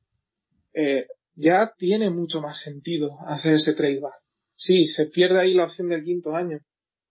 eh, 0.74 1.06
ya 1.34 1.74
tiene 1.76 2.10
mucho 2.10 2.40
más 2.40 2.60
sentido 2.60 3.18
hacer 3.26 3.54
ese 3.54 3.74
tradeback. 3.74 4.14
Sí, 4.54 4.86
se 4.86 5.06
pierde 5.06 5.40
ahí 5.40 5.52
la 5.52 5.64
opción 5.64 5.88
del 5.88 6.04
quinto 6.04 6.36
año, 6.36 6.60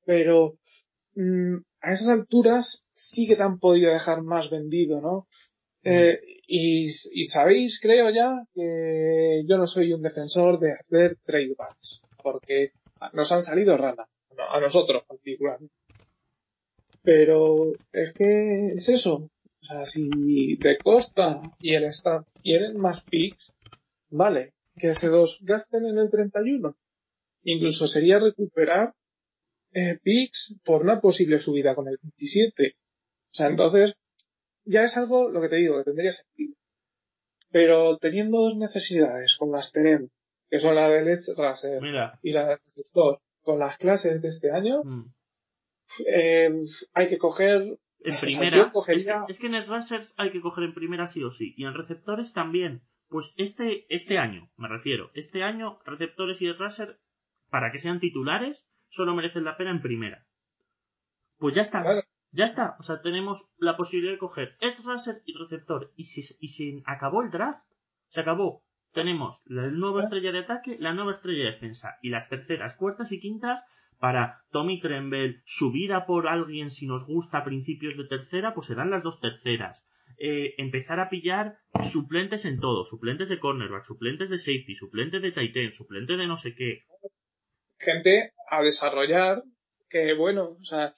pero 0.05 0.57
mm, 1.15 1.57
a 1.81 1.93
esas 1.93 2.09
alturas 2.09 2.83
sí 2.93 3.27
que 3.27 3.35
te 3.35 3.43
han 3.43 3.59
podido 3.59 3.91
dejar 3.91 4.21
más 4.21 4.49
vendido, 4.49 5.01
¿no? 5.01 5.27
Eh, 5.83 6.19
y, 6.47 6.83
y, 6.85 7.25
sabéis, 7.25 7.79
creo 7.81 8.11
ya, 8.11 8.45
que 8.53 9.43
yo 9.47 9.57
no 9.57 9.65
soy 9.65 9.93
un 9.93 10.01
defensor 10.01 10.59
de 10.59 10.73
hacer 10.73 11.17
tradebacks, 11.25 12.01
porque 12.21 12.71
nos 13.13 13.31
han 13.31 13.41
salido 13.41 13.77
ranas, 13.77 14.07
a 14.49 14.59
nosotros 14.59 15.03
particularmente. 15.07 15.73
Pero 17.01 17.73
es 17.91 18.13
que 18.13 18.73
es 18.75 18.89
eso. 18.89 19.29
O 19.61 19.65
sea, 19.65 19.85
si 19.85 20.55
de 20.57 20.77
Costa 20.77 21.41
y 21.59 21.73
el 21.73 21.85
staff 21.85 22.27
quieren 22.43 22.77
más 22.77 23.01
picks, 23.01 23.55
vale, 24.09 24.53
que 24.75 24.93
se 24.93 25.07
los 25.07 25.39
gasten 25.41 25.85
en 25.85 25.97
el 25.97 26.11
31. 26.11 26.75
Incluso 27.43 27.87
sería 27.87 28.19
recuperar 28.19 28.93
eh, 29.73 29.99
picks 30.01 30.59
por 30.63 30.81
una 30.81 30.99
posible 30.99 31.39
subida 31.39 31.75
con 31.75 31.87
el 31.87 31.97
27. 32.01 32.75
O 33.31 33.33
sea, 33.33 33.47
entonces, 33.47 33.95
ya 34.65 34.83
es 34.83 34.97
algo, 34.97 35.29
lo 35.31 35.41
que 35.41 35.49
te 35.49 35.55
digo, 35.57 35.77
que 35.77 35.85
tendría 35.85 36.13
sentido. 36.13 36.55
Pero 37.49 37.97
teniendo 37.97 38.39
dos 38.39 38.55
necesidades, 38.55 39.35
como 39.37 39.55
las 39.55 39.71
tenemos, 39.71 40.09
que 40.49 40.59
son 40.59 40.75
la 40.75 40.89
del 40.89 41.07
Edge 41.07 41.33
Racer 41.37 41.81
y 42.21 42.31
la 42.31 42.47
del 42.47 42.59
receptor, 42.65 43.21
con 43.41 43.59
las 43.59 43.77
clases 43.77 44.21
de 44.21 44.29
este 44.29 44.51
año, 44.51 44.83
mm. 44.83 45.13
eh, 46.05 46.51
hay 46.93 47.09
que 47.09 47.17
coger... 47.17 47.77
En 48.03 48.19
primera, 48.19 48.71
es, 49.27 49.37
que, 49.39 49.45
en 49.45 49.53
el 49.53 49.67
Racer 49.67 50.01
hay 50.17 50.31
que 50.31 50.41
coger 50.41 50.63
en 50.63 50.73
primera 50.73 51.07
sí 51.07 51.21
o 51.21 51.29
sí, 51.29 51.53
y 51.55 51.65
en 51.65 51.75
receptores 51.75 52.33
también. 52.33 52.81
Pues 53.09 53.31
este, 53.37 53.85
este 53.93 54.17
año, 54.17 54.49
me 54.57 54.67
refiero, 54.67 55.11
este 55.13 55.43
año 55.43 55.77
receptores 55.85 56.41
y 56.41 56.47
el 56.47 56.57
Racer, 56.57 56.97
para 57.51 57.71
que 57.71 57.77
sean 57.77 57.99
titulares, 57.99 58.65
solo 58.91 59.15
merecen 59.15 59.43
la 59.43 59.57
pena 59.57 59.71
en 59.71 59.81
primera. 59.81 60.25
Pues 61.39 61.55
ya 61.55 61.63
está. 61.63 61.83
Ya 62.33 62.45
está, 62.45 62.77
o 62.79 62.83
sea, 62.83 63.01
tenemos 63.01 63.45
la 63.57 63.75
posibilidad 63.75 64.13
de 64.13 64.17
coger 64.17 64.55
Edge 64.61 64.81
Racer 64.85 65.21
y 65.25 65.33
receptor. 65.33 65.91
Y 65.97 66.05
si, 66.05 66.21
y 66.39 66.47
si 66.47 66.81
acabó 66.85 67.23
el 67.23 67.31
draft, 67.31 67.59
se 68.09 68.21
acabó. 68.21 68.63
Tenemos 68.93 69.41
la 69.45 69.67
nueva 69.67 70.03
estrella 70.03 70.31
de 70.31 70.39
ataque, 70.39 70.77
la 70.79 70.93
nueva 70.93 71.11
estrella 71.11 71.45
de 71.45 71.51
defensa 71.51 71.97
y 72.01 72.09
las 72.09 72.29
terceras, 72.29 72.75
cuartas 72.75 73.11
y 73.11 73.19
quintas 73.19 73.61
para 73.99 74.41
Tommy 74.51 74.79
Tremble, 74.79 75.41
subir 75.45 75.93
a 75.93 76.05
por 76.05 76.27
alguien 76.27 76.69
si 76.69 76.87
nos 76.87 77.05
gusta 77.05 77.39
a 77.39 77.43
principios 77.43 77.97
de 77.97 78.05
tercera, 78.05 78.53
pues 78.53 78.67
serán 78.67 78.89
las 78.89 79.03
dos 79.03 79.19
terceras. 79.19 79.85
Eh, 80.17 80.55
empezar 80.57 80.99
a 80.99 81.09
pillar 81.09 81.57
suplentes 81.91 82.45
en 82.45 82.59
todo, 82.59 82.85
suplentes 82.85 83.29
de 83.29 83.39
cornerback, 83.39 83.85
suplentes 83.85 84.29
de 84.29 84.37
safety, 84.37 84.75
suplentes 84.75 85.21
de 85.21 85.31
tight 85.31 85.55
end, 85.55 85.73
suplentes 85.73 86.17
de 86.17 86.27
no 86.27 86.37
sé 86.37 86.55
qué. 86.55 86.83
Gente 87.83 88.33
a 88.49 88.61
desarrollar 88.61 89.43
que 89.91 90.13
bueno, 90.13 90.57
o 90.59 90.63
sea, 90.63 90.95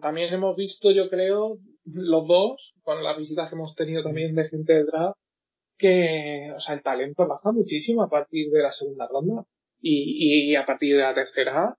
también 0.00 0.32
hemos 0.32 0.56
visto, 0.56 0.90
yo 0.90 1.10
creo, 1.10 1.58
los 1.84 2.26
dos, 2.26 2.74
con 2.82 3.02
las 3.04 3.18
visitas 3.18 3.50
que 3.50 3.56
hemos 3.56 3.74
tenido 3.74 4.02
también 4.02 4.34
de 4.34 4.48
gente 4.48 4.72
de 4.72 4.84
draft, 4.84 5.18
que, 5.76 6.52
o 6.56 6.60
sea, 6.60 6.74
el 6.74 6.82
talento 6.82 7.26
baja 7.26 7.52
muchísimo 7.52 8.02
a 8.02 8.08
partir 8.08 8.50
de 8.50 8.62
la 8.62 8.72
segunda 8.72 9.06
ronda. 9.06 9.44
Y, 9.80 10.50
y 10.50 10.56
a 10.56 10.64
partir 10.64 10.96
de 10.96 11.02
la 11.02 11.14
tercera, 11.14 11.76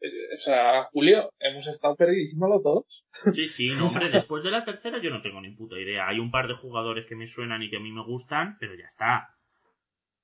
eh, 0.00 0.34
o 0.34 0.38
sea, 0.38 0.84
Julio, 0.92 1.30
hemos 1.38 1.66
estado 1.68 1.94
perdidísimos 1.94 2.48
los 2.48 2.62
dos. 2.62 3.04
Sí, 3.34 3.46
sí, 3.48 3.68
no, 3.68 3.86
hombre, 3.86 4.10
después 4.10 4.42
de 4.42 4.50
la 4.50 4.64
tercera 4.64 5.00
yo 5.00 5.10
no 5.10 5.22
tengo 5.22 5.40
ni 5.40 5.54
puta 5.54 5.78
idea. 5.78 6.08
Hay 6.08 6.18
un 6.18 6.32
par 6.32 6.48
de 6.48 6.54
jugadores 6.54 7.06
que 7.06 7.14
me 7.14 7.28
suenan 7.28 7.62
y 7.62 7.70
que 7.70 7.76
a 7.76 7.80
mí 7.80 7.92
me 7.92 8.04
gustan, 8.04 8.56
pero 8.58 8.74
ya 8.74 8.86
está. 8.86 9.28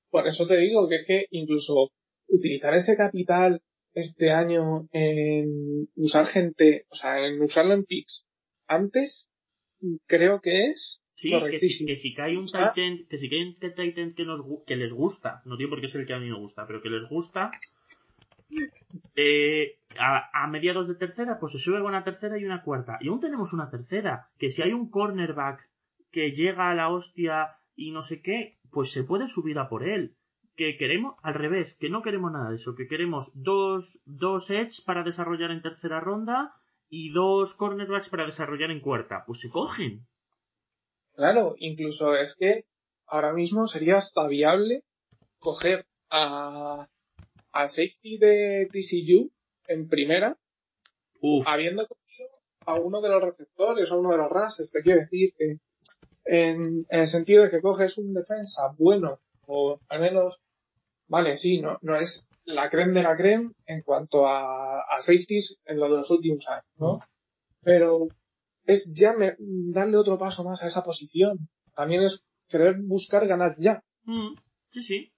Por 0.09 0.27
eso 0.27 0.45
te 0.45 0.57
digo 0.57 0.89
que 0.89 0.95
es 0.97 1.07
que 1.07 1.25
incluso 1.31 1.91
utilizar 2.33 2.73
ese 2.73 2.97
capital 2.97 3.61
este 3.93 4.31
año 4.31 4.87
en 4.91 5.87
usar 5.95 6.25
gente, 6.25 6.85
o 6.89 6.95
sea, 6.95 7.25
en 7.25 7.41
usarlo 7.41 7.73
en 7.73 7.85
picks 7.85 8.25
antes, 8.67 9.29
creo 10.07 10.41
que 10.41 10.67
es 10.67 10.99
Sí, 11.15 11.31
que 11.31 11.59
si, 11.59 11.85
que 11.85 11.95
si 11.95 12.13
cae 12.13 12.35
un 12.35 12.47
Titan, 12.47 13.05
que 13.09 13.17
si 13.17 13.29
cae 13.29 13.47
un 13.47 13.55
Titan 13.57 14.13
que, 14.13 14.25
nos, 14.25 14.41
que 14.67 14.75
les 14.75 14.91
gusta, 14.91 15.41
no 15.45 15.55
digo 15.55 15.69
porque 15.69 15.85
es 15.85 15.95
el 15.95 16.05
que 16.05 16.13
a 16.13 16.19
mí 16.19 16.27
me 16.27 16.37
gusta, 16.37 16.67
pero 16.67 16.81
que 16.81 16.89
les 16.89 17.07
gusta, 17.07 17.51
eh, 19.15 19.77
a, 19.97 20.43
a, 20.43 20.47
mediados 20.47 20.87
de 20.89 20.95
tercera, 20.95 21.39
pues 21.39 21.53
se 21.53 21.59
sube 21.59 21.77
a 21.77 21.83
una 21.83 22.03
tercera 22.03 22.37
y 22.37 22.43
una 22.43 22.61
cuarta. 22.61 22.97
Y 22.99 23.07
aún 23.07 23.21
tenemos 23.21 23.53
una 23.53 23.69
tercera, 23.69 24.27
que 24.37 24.49
si 24.49 24.63
hay 24.63 24.73
un 24.73 24.89
cornerback 24.89 25.69
que 26.11 26.31
llega 26.31 26.69
a 26.69 26.75
la 26.75 26.89
hostia 26.89 27.55
y 27.73 27.91
no 27.91 28.03
sé 28.03 28.21
qué, 28.21 28.57
pues 28.69 28.91
se 28.91 29.05
puede 29.05 29.29
subir 29.29 29.59
a 29.59 29.69
por 29.69 29.87
él 29.87 30.17
que 30.55 30.77
queremos, 30.77 31.15
al 31.23 31.33
revés, 31.33 31.75
que 31.79 31.89
no 31.89 32.01
queremos 32.01 32.31
nada 32.31 32.49
de 32.49 32.57
eso, 32.57 32.75
que 32.75 32.87
queremos 32.87 33.31
dos, 33.33 33.99
dos 34.05 34.49
edge 34.49 34.83
para 34.85 35.03
desarrollar 35.03 35.51
en 35.51 35.61
tercera 35.61 35.99
ronda 35.99 36.53
y 36.89 37.11
dos 37.11 37.55
cornerbacks 37.55 38.09
para 38.09 38.25
desarrollar 38.25 38.71
en 38.71 38.81
cuarta. 38.81 39.23
Pues 39.25 39.39
se 39.39 39.49
cogen. 39.49 40.05
Claro, 41.15 41.55
incluso 41.57 42.15
es 42.15 42.35
que 42.35 42.65
ahora 43.07 43.33
mismo 43.33 43.67
sería 43.67 43.97
hasta 43.97 44.27
viable 44.27 44.83
coger 45.39 45.85
a, 46.09 46.87
a 47.51 47.67
safety 47.67 48.17
de 48.17 48.67
TCU 48.71 49.31
en 49.67 49.87
primera, 49.87 50.37
habiendo 51.45 51.87
cogido 51.87 52.29
a 52.65 52.75
uno 52.75 53.01
de 53.01 53.09
los 53.09 53.21
receptores, 53.21 53.91
a 53.91 53.95
uno 53.95 54.11
de 54.11 54.17
los 54.17 54.29
rases. 54.29 54.71
Te 54.71 54.81
quiero 54.81 55.01
decir 55.01 55.33
que 55.37 55.59
en, 56.25 56.85
en 56.89 56.99
el 56.99 57.07
sentido 57.07 57.43
de 57.43 57.49
que 57.49 57.61
coges 57.61 57.97
un 57.97 58.13
defensa 58.13 58.73
bueno 58.77 59.19
o 59.47 59.79
al 59.89 60.01
menos, 60.01 60.41
vale, 61.07 61.37
sí, 61.37 61.61
no, 61.61 61.77
no 61.81 61.95
es 61.95 62.27
la 62.45 62.69
creme 62.69 62.93
de 62.93 63.03
la 63.03 63.15
creme 63.15 63.51
en 63.65 63.81
cuanto 63.81 64.27
a, 64.27 64.81
a 64.81 65.01
safeties 65.01 65.59
en 65.65 65.79
lo 65.79 65.89
de 65.89 65.97
los 65.97 66.11
últimos 66.11 66.47
años, 66.47 66.65
¿no? 66.77 66.99
Pero 67.61 68.07
es 68.65 68.93
ya 68.93 69.13
darle 69.39 69.97
otro 69.97 70.17
paso 70.17 70.43
más 70.43 70.61
a 70.63 70.67
esa 70.67 70.83
posición. 70.83 71.49
También 71.75 72.03
es 72.03 72.23
querer 72.49 72.77
buscar 72.81 73.27
ganar 73.27 73.55
ya. 73.57 73.81
Mm, 74.03 74.35
sí, 74.71 74.83
sí. 74.83 75.13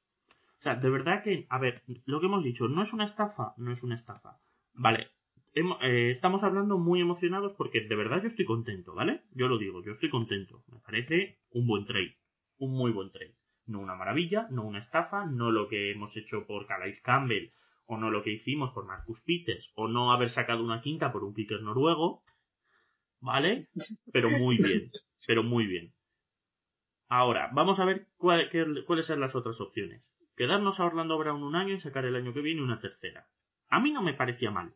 O 0.60 0.62
sea, 0.64 0.76
de 0.76 0.90
verdad 0.90 1.24
que, 1.24 1.46
a 1.50 1.60
ver, 1.60 1.84
lo 2.06 2.20
que 2.20 2.26
hemos 2.26 2.44
dicho, 2.44 2.68
no 2.68 2.84
es 2.84 2.94
una 2.94 3.06
estafa, 3.06 3.54
no 3.58 3.72
es 3.72 3.84
una 3.84 3.96
estafa. 3.96 4.40
Vale, 4.74 5.12
eh, 5.54 6.12
estamos 6.12 6.44
hablando 6.44 6.78
muy 6.78 7.02
emocionados 7.02 7.54
porque 7.58 7.82
de 7.82 7.96
verdad 7.96 8.22
yo 8.22 8.28
estoy 8.28 8.46
contento, 8.46 8.94
¿vale? 8.94 9.22
Yo 9.32 9.48
lo 9.48 9.58
digo, 9.58 9.84
yo 9.84 9.92
estoy 9.92 10.10
contento. 10.10 10.64
Me 10.72 10.80
parece 10.80 11.40
un 11.52 11.68
buen 11.68 11.86
trade. 11.86 12.18
Un 12.58 12.72
muy 12.72 12.92
buen 12.92 13.12
trade. 13.12 13.36
No 13.68 13.80
una 13.80 13.96
maravilla, 13.96 14.48
no 14.52 14.64
una 14.64 14.80
estafa, 14.80 15.26
no 15.26 15.52
lo 15.52 15.68
que 15.68 15.92
hemos 15.92 16.16
hecho 16.18 16.46
por 16.46 16.68
Calais 16.68 17.02
Campbell, 17.02 17.52
o 17.88 17.98
no 17.98 18.12
lo 18.12 18.24
que 18.24 18.32
hicimos 18.32 18.72
por 18.72 18.86
Marcus 18.86 19.22
Peters, 19.22 19.72
o 19.76 19.88
no 19.88 20.12
haber 20.12 20.30
sacado 20.30 20.64
una 20.64 20.82
quinta 20.82 21.12
por 21.12 21.24
un 21.24 21.34
kicker 21.34 21.62
noruego, 21.62 22.24
¿vale? 23.20 23.70
Pero 24.12 24.30
muy 24.30 24.58
bien, 24.58 24.92
pero 25.26 25.44
muy 25.44 25.66
bien. 25.66 25.94
Ahora, 27.08 27.50
vamos 27.54 27.80
a 27.80 27.86
ver 27.86 28.08
cuáles 28.18 29.06
son 29.06 29.20
las 29.20 29.36
otras 29.36 29.60
opciones. 29.62 30.04
Quedarnos 30.36 30.80
a 30.80 30.86
Orlando 30.86 31.18
Brown 31.18 31.44
un 31.44 31.56
año 31.56 31.76
y 31.76 31.80
sacar 31.80 32.06
el 32.06 32.16
año 32.16 32.34
que 32.34 32.42
viene 32.42 32.62
una 32.62 32.80
tercera. 32.80 33.28
A 33.70 33.80
mí 33.80 33.92
no 33.92 34.02
me 34.02 34.14
parecía 34.14 34.52
mal, 34.52 34.74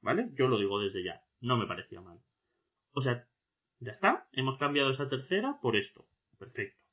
¿vale? 0.00 0.30
Yo 0.34 0.48
lo 0.48 0.58
digo 0.58 0.80
desde 0.80 1.04
ya, 1.04 1.22
no 1.40 1.56
me 1.56 1.66
parecía 1.66 2.00
mal. 2.00 2.20
O 2.92 3.00
sea, 3.00 3.26
ya 3.80 3.92
está, 3.92 4.28
hemos 4.32 4.58
cambiado 4.58 4.90
esa 4.90 5.08
tercera 5.08 5.58
por 5.60 5.76
esto. 5.76 6.06
Perfecto. 6.38 6.83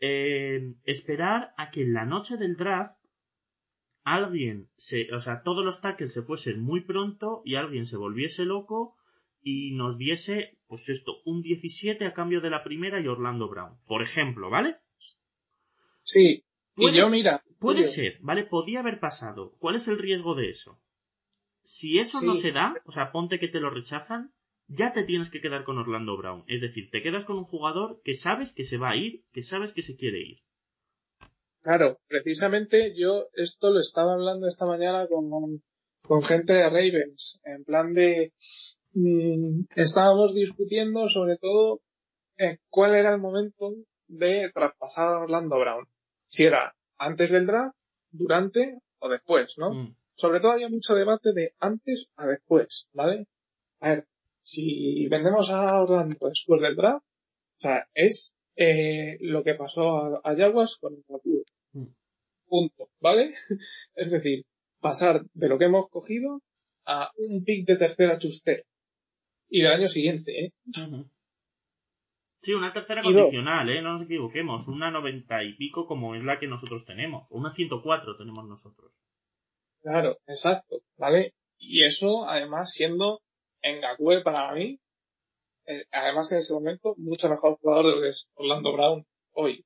Eh, 0.00 0.74
esperar 0.84 1.52
a 1.58 1.70
que 1.70 1.82
en 1.82 1.92
la 1.92 2.06
noche 2.06 2.36
del 2.36 2.56
draft 2.56 2.96
alguien 4.02 4.68
se, 4.76 5.12
o 5.14 5.20
sea, 5.20 5.42
todos 5.42 5.64
los 5.64 5.80
tackles 5.80 6.12
se 6.12 6.22
fuesen 6.22 6.60
muy 6.60 6.80
pronto 6.80 7.42
y 7.44 7.56
alguien 7.56 7.86
se 7.86 7.96
volviese 7.96 8.44
loco 8.44 8.96
y 9.42 9.72
nos 9.72 9.98
diese, 9.98 10.58
pues 10.66 10.88
esto, 10.88 11.16
un 11.24 11.42
17 11.42 12.06
a 12.06 12.14
cambio 12.14 12.40
de 12.40 12.50
la 12.50 12.64
primera 12.64 13.00
y 13.00 13.08
Orlando 13.08 13.48
Brown, 13.48 13.78
por 13.86 14.02
ejemplo, 14.02 14.50
¿vale? 14.50 14.76
Sí, 16.02 16.44
y 16.76 16.92
yo 16.92 17.08
mira. 17.10 17.42
Puede 17.58 17.84
ser, 17.84 18.18
¿vale? 18.20 18.44
Podía 18.44 18.80
haber 18.80 19.00
pasado. 19.00 19.54
¿Cuál 19.58 19.76
es 19.76 19.86
el 19.86 19.98
riesgo 19.98 20.34
de 20.34 20.48
eso? 20.48 20.80
Si 21.62 21.98
eso 21.98 22.22
no 22.22 22.34
se 22.34 22.52
da, 22.52 22.74
o 22.86 22.92
sea, 22.92 23.12
ponte 23.12 23.38
que 23.38 23.48
te 23.48 23.60
lo 23.60 23.68
rechazan, 23.68 24.32
ya 24.70 24.92
te 24.92 25.04
tienes 25.04 25.30
que 25.30 25.40
quedar 25.40 25.64
con 25.64 25.78
Orlando 25.78 26.16
Brown. 26.16 26.44
Es 26.46 26.60
decir, 26.60 26.90
te 26.90 27.02
quedas 27.02 27.24
con 27.24 27.38
un 27.38 27.44
jugador 27.44 28.00
que 28.04 28.14
sabes 28.14 28.52
que 28.52 28.64
se 28.64 28.78
va 28.78 28.90
a 28.90 28.96
ir, 28.96 29.24
que 29.32 29.42
sabes 29.42 29.72
que 29.72 29.82
se 29.82 29.96
quiere 29.96 30.20
ir. 30.20 30.38
Claro, 31.62 31.98
precisamente 32.06 32.94
yo 32.96 33.26
esto 33.34 33.70
lo 33.70 33.80
estaba 33.80 34.14
hablando 34.14 34.46
esta 34.46 34.64
mañana 34.64 35.06
con, 35.08 35.62
con 36.02 36.22
gente 36.22 36.54
de 36.54 36.64
Ravens, 36.64 37.40
en 37.44 37.64
plan 37.64 37.92
de... 37.92 38.32
Mm, 38.92 39.66
estábamos 39.76 40.34
discutiendo 40.34 41.08
sobre 41.08 41.36
todo 41.36 41.80
eh, 42.38 42.58
cuál 42.70 42.94
era 42.94 43.14
el 43.14 43.20
momento 43.20 43.74
de 44.08 44.50
traspasar 44.52 45.08
a 45.08 45.20
Orlando 45.20 45.58
Brown. 45.58 45.86
Si 46.26 46.44
era 46.44 46.74
antes 46.96 47.30
del 47.30 47.46
draft, 47.46 47.76
durante 48.10 48.78
o 48.98 49.08
después, 49.08 49.54
¿no? 49.58 49.72
Mm. 49.72 49.96
Sobre 50.14 50.40
todo 50.40 50.52
había 50.52 50.68
mucho 50.68 50.94
debate 50.94 51.32
de 51.32 51.54
antes 51.58 52.08
a 52.16 52.26
después, 52.26 52.88
¿vale? 52.92 53.26
A 53.80 53.90
ver, 53.90 54.06
si 54.50 55.06
vendemos 55.08 55.50
a 55.50 55.80
Orlando 55.80 56.28
después 56.28 56.60
del 56.60 56.76
draft, 56.76 57.04
o 57.04 57.60
sea, 57.60 57.86
es 57.94 58.34
eh, 58.56 59.16
lo 59.20 59.44
que 59.44 59.54
pasó 59.54 59.98
a, 59.98 60.20
a 60.24 60.36
Jaguars 60.36 60.76
con 60.80 60.94
el 60.94 61.04
Vancouver. 61.08 61.44
Mm. 61.72 61.86
Punto, 62.46 62.88
¿vale? 63.00 63.34
Es 63.94 64.10
decir, 64.10 64.44
pasar 64.80 65.22
de 65.34 65.48
lo 65.48 65.58
que 65.58 65.66
hemos 65.66 65.88
cogido 65.88 66.40
a 66.86 67.10
un 67.16 67.44
pick 67.44 67.66
de 67.66 67.76
tercera 67.76 68.18
chustera. 68.18 68.62
Y 69.48 69.62
del 69.62 69.72
año 69.72 69.88
siguiente, 69.88 70.44
¿eh? 70.44 70.52
Sí, 72.42 72.52
una 72.52 72.72
tercera 72.72 73.02
condicional, 73.02 73.68
¿eh? 73.68 73.82
No 73.82 73.94
nos 73.94 74.02
equivoquemos. 74.02 74.66
Una 74.68 74.90
noventa 74.90 75.42
y 75.42 75.54
pico 75.54 75.86
como 75.86 76.14
es 76.14 76.24
la 76.24 76.38
que 76.38 76.46
nosotros 76.46 76.84
tenemos. 76.84 77.26
Una 77.30 77.52
104 77.54 78.16
tenemos 78.16 78.46
nosotros. 78.46 78.92
Claro, 79.82 80.18
exacto, 80.26 80.82
¿vale? 80.96 81.34
Y 81.58 81.84
eso, 81.84 82.28
además, 82.28 82.72
siendo 82.72 83.20
en 83.22 83.29
Ngakwe 83.64 84.22
para 84.22 84.52
mí, 84.54 84.78
eh, 85.66 85.84
además 85.92 86.32
en 86.32 86.38
ese 86.38 86.52
momento, 86.52 86.94
mucho 86.98 87.28
mejor 87.28 87.58
jugador 87.58 87.86
de 87.86 87.92
lo 87.96 88.02
que 88.02 88.08
es 88.08 88.28
Orlando 88.34 88.72
Brown 88.72 89.06
hoy. 89.32 89.64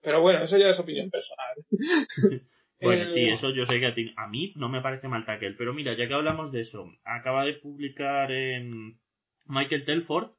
Pero 0.00 0.20
bueno, 0.20 0.44
eso 0.44 0.58
ya 0.58 0.70
es 0.70 0.78
opinión 0.78 1.10
personal. 1.10 1.56
Bueno, 2.82 3.04
Eh, 3.04 3.14
sí, 3.14 3.30
eso 3.30 3.50
yo 3.50 3.64
sé 3.64 3.78
que 3.78 3.86
a 3.86 3.94
ti, 3.94 4.12
a 4.16 4.26
mí 4.26 4.52
no 4.56 4.68
me 4.68 4.80
parece 4.80 5.06
mal 5.06 5.24
tackle, 5.24 5.52
pero 5.52 5.72
mira, 5.72 5.96
ya 5.96 6.08
que 6.08 6.14
hablamos 6.14 6.50
de 6.50 6.62
eso, 6.62 6.92
acaba 7.04 7.44
de 7.44 7.54
publicar 7.54 8.28
Michael 9.46 9.84
Telford 9.84 10.30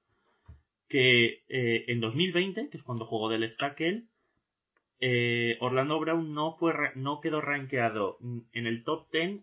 que 0.89 1.43
eh, 1.47 1.85
en 1.87 2.01
2020, 2.01 2.69
que 2.69 2.77
es 2.77 2.83
cuando 2.83 3.05
jugó 3.05 3.29
del 3.29 3.41
left 3.41 3.57
tackle, 3.57 4.03
eh, 4.99 5.57
Orlando 5.59 5.99
Brown 5.99 6.33
no 6.33 6.55
fue 6.57 6.73
no 6.95 7.21
quedó 7.21 7.41
rankeado 7.41 8.17
en 8.51 8.67
el 8.67 8.83
top 8.83 9.09
10 9.11 9.39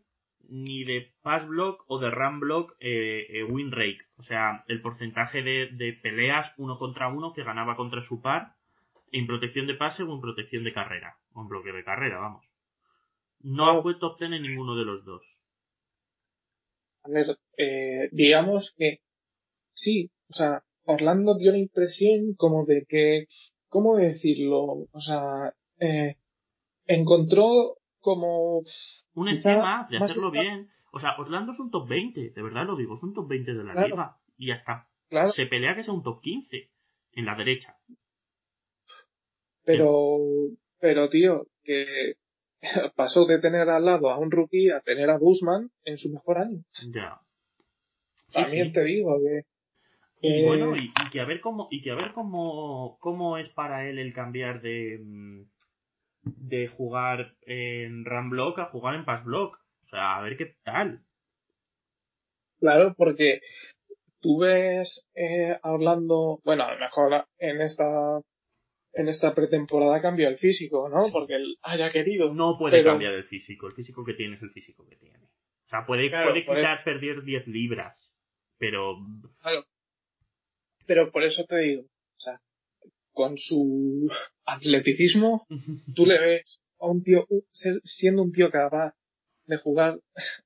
ni 0.50 0.84
de 0.84 1.12
pass 1.22 1.46
block 1.48 1.84
o 1.88 1.98
de 1.98 2.10
run 2.10 2.40
block 2.40 2.76
eh, 2.80 3.26
eh, 3.30 3.44
win 3.44 3.72
rate, 3.72 4.00
o 4.18 4.22
sea, 4.24 4.64
el 4.68 4.82
porcentaje 4.82 5.42
de, 5.42 5.68
de 5.72 5.92
peleas 5.94 6.52
uno 6.58 6.78
contra 6.78 7.08
uno 7.08 7.32
que 7.32 7.44
ganaba 7.44 7.76
contra 7.76 8.02
su 8.02 8.20
par 8.20 8.54
en 9.12 9.26
protección 9.26 9.66
de 9.66 9.74
pase 9.74 10.02
o 10.02 10.14
en 10.14 10.20
protección 10.20 10.64
de 10.64 10.72
carrera, 10.72 11.18
o 11.34 11.42
en 11.42 11.48
bloque 11.48 11.72
de 11.72 11.84
carrera, 11.84 12.18
vamos. 12.18 12.46
No 13.42 13.64
Claro. 13.66 13.82
fue 13.82 13.94
top 13.96 14.18
10 14.18 14.32
en 14.32 14.42
ninguno 14.42 14.76
de 14.76 14.84
los 14.84 15.04
dos. 15.04 15.22
A 17.04 17.08
ver, 17.10 17.38
eh, 17.56 18.08
digamos 18.12 18.74
que 18.76 19.00
sí, 19.74 20.10
o 20.30 20.34
sea, 20.34 20.62
Orlando 20.84 21.36
dio 21.36 21.52
la 21.52 21.58
impresión 21.58 22.34
como 22.36 22.64
de 22.66 22.84
que, 22.88 23.26
¿cómo 23.68 23.96
decirlo? 23.96 24.88
O 24.92 25.00
sea, 25.00 25.54
eh, 25.78 26.16
encontró 26.86 27.78
como 28.00 28.62
Un 29.14 29.28
esquema 29.28 29.86
de 29.90 29.98
hacerlo 29.98 30.30
bien. 30.30 30.68
O 30.92 30.98
sea, 30.98 31.16
Orlando 31.18 31.52
es 31.52 31.60
un 31.60 31.70
top 31.70 31.88
20, 31.88 32.30
de 32.30 32.42
verdad 32.42 32.66
lo 32.66 32.76
digo, 32.76 32.94
es 32.96 33.02
un 33.02 33.14
top 33.14 33.28
20 33.28 33.54
de 33.54 33.64
la 33.64 33.72
Claro. 33.72 33.88
liga. 33.88 34.16
Y 34.36 34.50
hasta 34.50 34.88
Claro, 35.08 35.28
se 35.32 35.46
pelea 35.46 35.74
que 35.74 35.82
sea 35.82 35.94
un 35.94 36.02
top 36.02 36.20
15 36.20 36.70
en 37.12 37.24
la 37.26 37.34
derecha. 37.36 37.76
pero, 39.64 40.18
pero 40.80 41.08
tío, 41.08 41.46
que 41.62 42.14
pasó 42.96 43.26
de 43.26 43.38
tener 43.40 43.68
al 43.68 43.84
lado 43.84 44.10
a 44.10 44.18
un 44.18 44.30
rookie 44.30 44.70
a 44.70 44.80
tener 44.80 45.10
a 45.10 45.18
Guzmán 45.18 45.70
en 45.84 45.96
su 45.98 46.10
mejor 46.10 46.38
año. 46.38 46.62
Ya. 46.92 47.20
Sí, 48.28 48.32
También 48.32 48.66
sí. 48.68 48.72
te 48.72 48.84
digo 48.84 49.18
que 49.18 49.42
Y 50.22 50.42
Eh, 50.42 50.46
bueno, 50.46 50.76
y, 50.76 50.86
y 50.86 51.10
que 51.10 51.20
a 51.20 51.24
ver 51.24 51.40
cómo, 51.40 51.68
y 51.70 51.82
que 51.82 51.90
a 51.90 51.94
ver 51.94 52.12
cómo, 52.12 52.98
cómo 53.00 53.38
es 53.38 53.48
para 53.50 53.88
él 53.88 53.98
el 53.98 54.12
cambiar 54.12 54.60
de, 54.60 54.98
mm, 55.02 55.42
de 56.22 56.68
jugar 56.68 57.34
en 57.42 58.04
run 58.04 58.30
block 58.30 58.58
a 58.58 58.66
jugar 58.66 58.94
en 58.94 59.04
pass 59.04 59.24
block. 59.24 59.56
O 59.84 59.88
sea, 59.88 60.16
a 60.16 60.22
ver 60.22 60.36
qué 60.36 60.54
tal. 60.62 61.02
Claro, 62.58 62.94
porque 62.96 63.40
tú 64.20 64.40
ves 64.40 65.08
eh, 65.14 65.56
a 65.62 65.72
Orlando, 65.72 66.40
bueno, 66.44 66.64
a 66.64 66.74
lo 66.74 66.78
mejor 66.80 67.24
en 67.38 67.60
esta 67.62 68.20
en 68.92 69.08
esta 69.08 69.34
pretemporada 69.34 70.02
cambió 70.02 70.28
el 70.28 70.36
físico, 70.36 70.88
¿no? 70.88 71.04
Porque 71.12 71.34
él 71.36 71.56
haya 71.62 71.90
querido. 71.92 72.34
No 72.34 72.56
puede 72.58 72.78
Pero- 72.78 72.90
cambiar 72.90 73.14
el 73.14 73.24
físico. 73.24 73.66
El 73.68 73.72
físico 73.72 74.04
que 74.04 74.14
tiene 74.14 74.34
es 74.36 74.42
el 74.42 74.50
físico 74.50 74.84
que 74.86 74.96
tiene. 74.96 75.18
O 75.18 75.68
sea, 75.68 75.86
puede, 75.86 76.08
Claro, 76.10 76.30
puede 76.32 76.44
quitar, 76.44 76.82
perder 76.84 77.22
10 77.22 77.46
libras. 77.46 77.96
Pero 78.58 78.96
Claro. 79.40 79.64
Pero 80.86 81.12
por 81.12 81.22
eso 81.22 81.44
te 81.44 81.56
digo, 81.58 81.82
o 81.82 82.18
sea, 82.20 82.40
con 83.12 83.38
su 83.38 84.10
atleticismo, 84.44 85.46
tú 85.94 86.06
le 86.06 86.18
ves 86.18 86.60
a 86.78 86.86
un 86.86 87.02
tío, 87.02 87.26
siendo 87.50 88.22
un 88.22 88.32
tío 88.32 88.50
capaz 88.50 88.94
de 89.46 89.56
jugar 89.56 90.00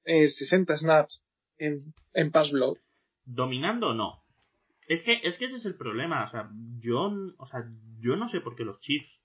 eh, 0.04 0.28
60 0.28 0.76
snaps 0.76 1.22
en, 1.58 1.94
en 2.12 2.30
pass 2.30 2.50
block. 2.50 2.78
dominando 3.24 3.94
no. 3.94 4.24
Es 4.86 5.02
que, 5.02 5.20
es 5.22 5.38
que 5.38 5.46
ese 5.46 5.56
es 5.56 5.66
el 5.66 5.76
problema. 5.76 6.24
O 6.24 6.30
sea, 6.30 6.50
yo, 6.78 7.10
o 7.38 7.46
sea, 7.46 7.64
yo 8.00 8.16
no 8.16 8.28
sé 8.28 8.40
por 8.40 8.56
qué 8.56 8.64
los 8.64 8.80
Chiefs. 8.80 9.20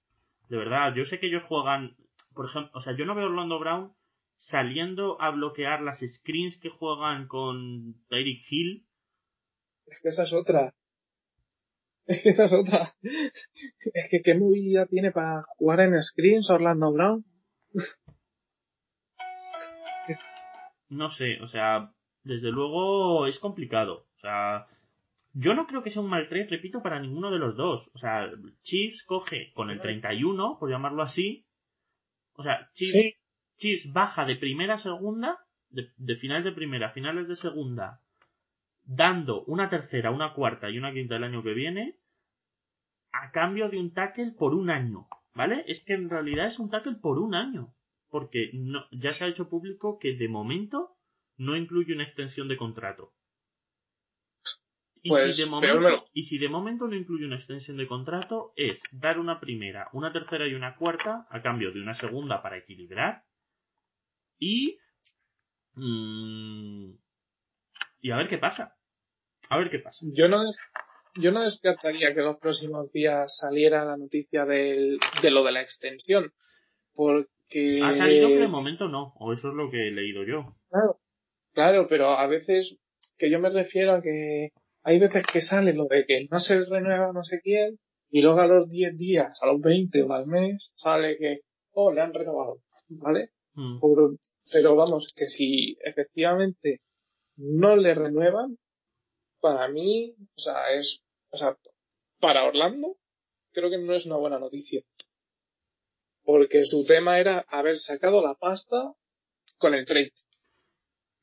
De 0.48 0.58
verdad, 0.58 0.94
yo 0.96 1.06
sé 1.06 1.20
que 1.20 1.28
ellos 1.28 1.44
juegan. 1.44 1.96
Por 2.34 2.46
ejemplo, 2.46 2.72
o 2.74 2.82
sea, 2.82 2.96
yo 2.96 3.06
no 3.06 3.16
veo 3.16 3.26
a 3.26 3.30
Orlando 3.30 3.60
Brown 3.60 3.94
saliendo 4.38 5.22
a 5.22 5.32
bloquear 5.32 5.82
las 5.82 6.00
screens 6.00 6.58
que 6.58 6.70
juegan 6.70 7.28
con 7.28 7.96
Tyreek 8.08 8.46
Hill. 8.50 8.86
Es 9.86 10.00
que 10.02 10.10
esa 10.10 10.24
es 10.24 10.34
otra. 10.34 10.74
Es 12.10 12.22
que 12.24 12.30
esa 12.30 12.46
es 12.46 12.54
otra. 12.54 12.96
Es 13.94 14.08
que 14.10 14.22
qué 14.24 14.34
movilidad 14.34 14.88
tiene 14.88 15.12
para 15.12 15.44
jugar 15.58 15.82
en 15.82 16.02
screens 16.02 16.50
Orlando 16.50 16.92
Brown. 16.92 17.24
No 20.90 21.12
sé, 21.12 21.40
o 21.40 21.48
sea, 21.48 21.94
desde 22.24 22.52
luego 22.52 23.28
es 23.28 23.38
complicado. 23.38 24.08
O 24.16 24.20
sea, 24.20 24.66
yo 25.34 25.54
no 25.54 25.68
creo 25.68 25.84
que 25.84 25.92
sea 25.92 26.02
un 26.02 26.10
mal 26.10 26.28
trade, 26.30 26.48
repito, 26.50 26.82
para 26.82 27.00
ninguno 27.00 27.30
de 27.30 27.38
los 27.38 27.56
dos. 27.56 27.92
O 27.94 28.00
sea, 28.00 28.28
Chiefs 28.64 29.04
coge 29.04 29.52
con 29.54 29.70
el 29.70 29.80
31, 29.80 30.58
por 30.60 30.72
llamarlo 30.72 31.04
así. 31.04 31.46
O 32.34 32.42
sea, 32.42 32.72
Chiefs 32.74 32.92
Sí, 32.92 33.16
Chiefs 33.58 33.94
baja 33.94 34.26
de 34.26 34.36
primera 34.36 34.76
a 34.76 34.80
segunda, 34.80 35.38
de, 35.70 35.92
de 35.96 36.16
finales 36.16 36.44
de 36.44 36.54
primera 36.54 36.88
a 36.88 36.92
finales 36.92 37.28
de 37.28 37.36
segunda, 37.36 38.02
dando 38.84 39.44
una 39.44 39.70
tercera, 39.70 40.10
una 40.10 40.34
cuarta 40.34 40.72
y 40.72 40.80
una 40.80 40.92
quinta 40.92 41.18
el 41.18 41.24
año 41.24 41.44
que 41.44 41.54
viene, 41.54 41.99
a 43.12 43.32
cambio 43.32 43.70
de 43.70 43.80
un 43.80 43.94
tackle 43.94 44.32
por 44.38 44.54
un 44.54 44.70
año. 44.70 45.08
¿Vale? 45.34 45.64
Es 45.68 45.84
que 45.86 45.94
en 45.94 46.10
realidad 46.10 46.48
es 46.48 46.60
un 46.60 46.70
tackle 46.70 46.96
por 47.02 47.20
un 47.20 47.36
año. 47.36 47.74
Porque 48.10 48.50
no, 48.54 48.86
ya 48.92 49.14
se 49.14 49.24
ha 49.24 49.28
hecho 49.28 49.50
público 49.50 50.00
que 50.00 50.16
de 50.16 50.28
momento 50.28 50.98
no 51.38 51.56
incluye 51.56 51.94
una 51.94 52.04
extensión 52.04 52.48
de 52.48 52.58
contrato. 52.58 53.14
Y, 55.02 55.10
Pues, 55.10 55.36
si 55.38 55.44
de 55.44 55.50
pero 55.62 55.80
momento, 55.80 56.04
me- 56.04 56.04
y 56.14 56.24
si 56.24 56.38
de 56.38 56.50
momento 56.50 56.88
no 56.88 56.96
incluye 56.96 57.26
una 57.26 57.38
extensión 57.38 57.78
de 57.78 57.88
contrato, 57.88 58.52
es 58.58 58.80
dar 58.92 59.18
una 59.20 59.40
primera, 59.40 59.88
una 59.94 60.12
tercera 60.12 60.46
y 60.48 60.56
una 60.56 60.76
cuarta 60.76 61.26
a 61.30 61.42
cambio 61.42 61.72
de 61.72 61.82
una 61.82 61.94
segunda 61.96 62.42
para 62.42 62.58
equilibrar. 62.58 63.24
Y. 64.40 64.78
mm, 65.76 66.92
y 68.02 68.12
a 68.12 68.18
ver 68.18 68.30
qué 68.30 68.38
pasa. 68.38 68.76
A 69.50 69.58
ver 69.58 69.70
qué 69.70 69.80
pasa. 69.80 70.00
yo 70.02 70.28
no, 70.28 70.44
yo 71.22 71.32
no 71.32 71.44
descartaría 71.44 72.14
que 72.14 72.22
los 72.22 72.38
próximos 72.38 72.92
días 72.92 73.38
saliera 73.38 73.86
la 73.86 73.98
noticia 73.98 74.46
del, 74.46 75.00
de 75.22 75.32
lo 75.32 75.44
de 75.44 75.52
la 75.52 75.62
extensión. 75.62 76.32
Porque. 76.94 77.82
Ha 77.84 77.94
salido 77.94 78.28
que 78.30 78.40
de 78.40 78.48
momento 78.48 78.88
no, 78.88 79.14
o 79.20 79.34
eso 79.34 79.50
es 79.50 79.56
lo 79.56 79.70
que 79.70 79.88
he 79.88 79.92
leído 79.92 80.24
yo. 80.24 80.56
Claro, 80.70 81.00
claro, 81.54 81.88
pero 81.88 82.10
a 82.10 82.28
veces 82.28 82.78
que 83.18 83.30
yo 83.30 83.40
me 83.40 83.50
refiero 83.50 83.94
a 83.94 84.02
que 84.02 84.50
hay 84.84 85.00
veces 85.00 85.24
que 85.32 85.42
sale 85.42 85.74
lo 85.74 85.86
de 85.86 86.06
que 86.06 86.28
no 86.30 86.40
se 86.40 86.64
renueva 86.66 87.12
no 87.14 87.24
sé 87.24 87.40
quién 87.42 87.80
y 88.10 88.22
luego 88.22 88.40
a 88.40 88.48
los 88.48 88.68
10 88.70 88.98
días, 88.98 89.38
a 89.42 89.46
los 89.48 89.62
20 89.62 90.04
o 90.04 90.14
al 90.14 90.26
mes 90.26 90.72
sale 90.76 91.18
que, 91.18 91.42
oh, 91.72 91.92
le 91.92 92.02
han 92.02 92.14
renovado, 92.14 92.62
¿vale? 92.88 93.30
Mm. 93.54 93.80
Por- 93.80 94.18
pero 94.52 94.76
vamos, 94.76 95.14
que 95.16 95.28
si 95.28 95.78
efectivamente 95.84 96.82
no 97.38 97.76
le 97.76 97.94
renuevan, 97.94 98.58
para 99.40 99.68
mí, 99.70 100.16
o 100.36 100.40
sea, 100.40 100.74
es, 100.74 101.04
o 101.32 101.38
sea, 101.38 101.58
para 102.20 102.46
Orlando, 102.46 102.98
creo 103.52 103.70
que 103.70 103.78
no 103.78 103.94
es 103.94 104.06
una 104.06 104.18
buena 104.18 104.40
noticia. 104.40 104.82
Porque 106.24 106.66
su 106.66 106.86
tema 106.86 107.20
era 107.20 107.46
haber 107.48 107.78
sacado 107.78 108.22
la 108.22 108.36
pasta 108.36 108.94
con 109.58 109.74
el 109.74 109.86
trade. 109.86 110.12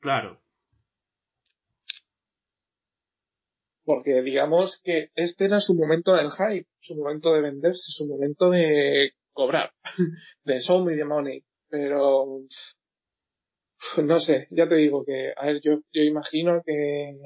Claro. 0.01 0.43
Porque 3.85 4.21
digamos 4.23 4.81
que 4.83 5.11
este 5.15 5.45
era 5.45 5.61
su 5.61 5.75
momento 5.75 6.13
del 6.15 6.31
hype, 6.33 6.69
su 6.81 6.97
momento 6.97 7.33
de 7.33 7.41
venderse, 7.41 7.93
su 7.93 8.09
momento 8.09 8.51
de 8.51 9.13
cobrar, 9.33 9.73
de 10.45 10.61
show 10.61 10.85
me 10.85 10.97
the 10.97 11.05
money. 11.05 11.45
Pero 11.69 12.41
no 14.03 14.19
sé, 14.21 14.49
ya 14.51 14.67
te 14.67 14.77
digo 14.77 15.05
que, 15.05 15.33
a 15.37 15.47
ver, 15.47 15.61
yo, 15.63 15.81
yo 15.93 16.03
imagino 16.03 16.63
que, 16.65 17.17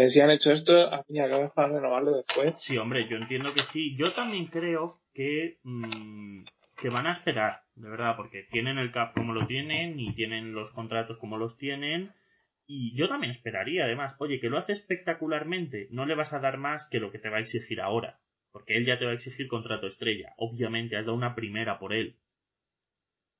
que 0.00 0.08
si 0.08 0.20
han 0.22 0.30
hecho 0.30 0.52
esto, 0.52 0.90
a 0.90 1.04
fin 1.04 1.16
y 1.16 1.20
al 1.20 1.52
para 1.54 1.68
renovarlo 1.68 2.16
después. 2.16 2.54
Sí, 2.56 2.78
hombre, 2.78 3.06
yo 3.10 3.18
entiendo 3.18 3.52
que 3.52 3.62
sí. 3.62 3.94
Yo 3.94 4.14
también 4.14 4.46
creo 4.46 5.02
que, 5.12 5.58
mm, 5.64 6.44
que 6.80 6.88
van 6.88 7.06
a 7.06 7.12
esperar, 7.12 7.64
de 7.74 7.90
verdad, 7.90 8.16
porque 8.16 8.44
tienen 8.50 8.78
el 8.78 8.90
cap 8.90 9.12
como 9.12 9.34
lo 9.34 9.46
tienen 9.46 10.00
y 10.00 10.14
tienen 10.14 10.54
los 10.54 10.70
contratos 10.70 11.18
como 11.18 11.36
los 11.36 11.58
tienen. 11.58 12.10
Y 12.66 12.96
yo 12.96 13.06
también 13.06 13.32
esperaría, 13.32 13.84
además, 13.84 14.14
oye, 14.18 14.40
que 14.40 14.48
lo 14.48 14.56
hace 14.56 14.72
espectacularmente, 14.72 15.88
no 15.90 16.06
le 16.06 16.14
vas 16.14 16.32
a 16.32 16.38
dar 16.38 16.56
más 16.56 16.88
que 16.88 16.98
lo 16.98 17.12
que 17.12 17.18
te 17.18 17.28
va 17.28 17.36
a 17.36 17.40
exigir 17.40 17.82
ahora, 17.82 18.18
porque 18.50 18.78
él 18.78 18.86
ya 18.86 18.98
te 18.98 19.04
va 19.04 19.10
a 19.10 19.16
exigir 19.16 19.46
contrato 19.46 19.88
estrella. 19.88 20.32
Obviamente, 20.38 20.96
has 20.96 21.04
dado 21.04 21.18
una 21.18 21.34
primera 21.34 21.78
por 21.78 21.92
él. 21.92 22.16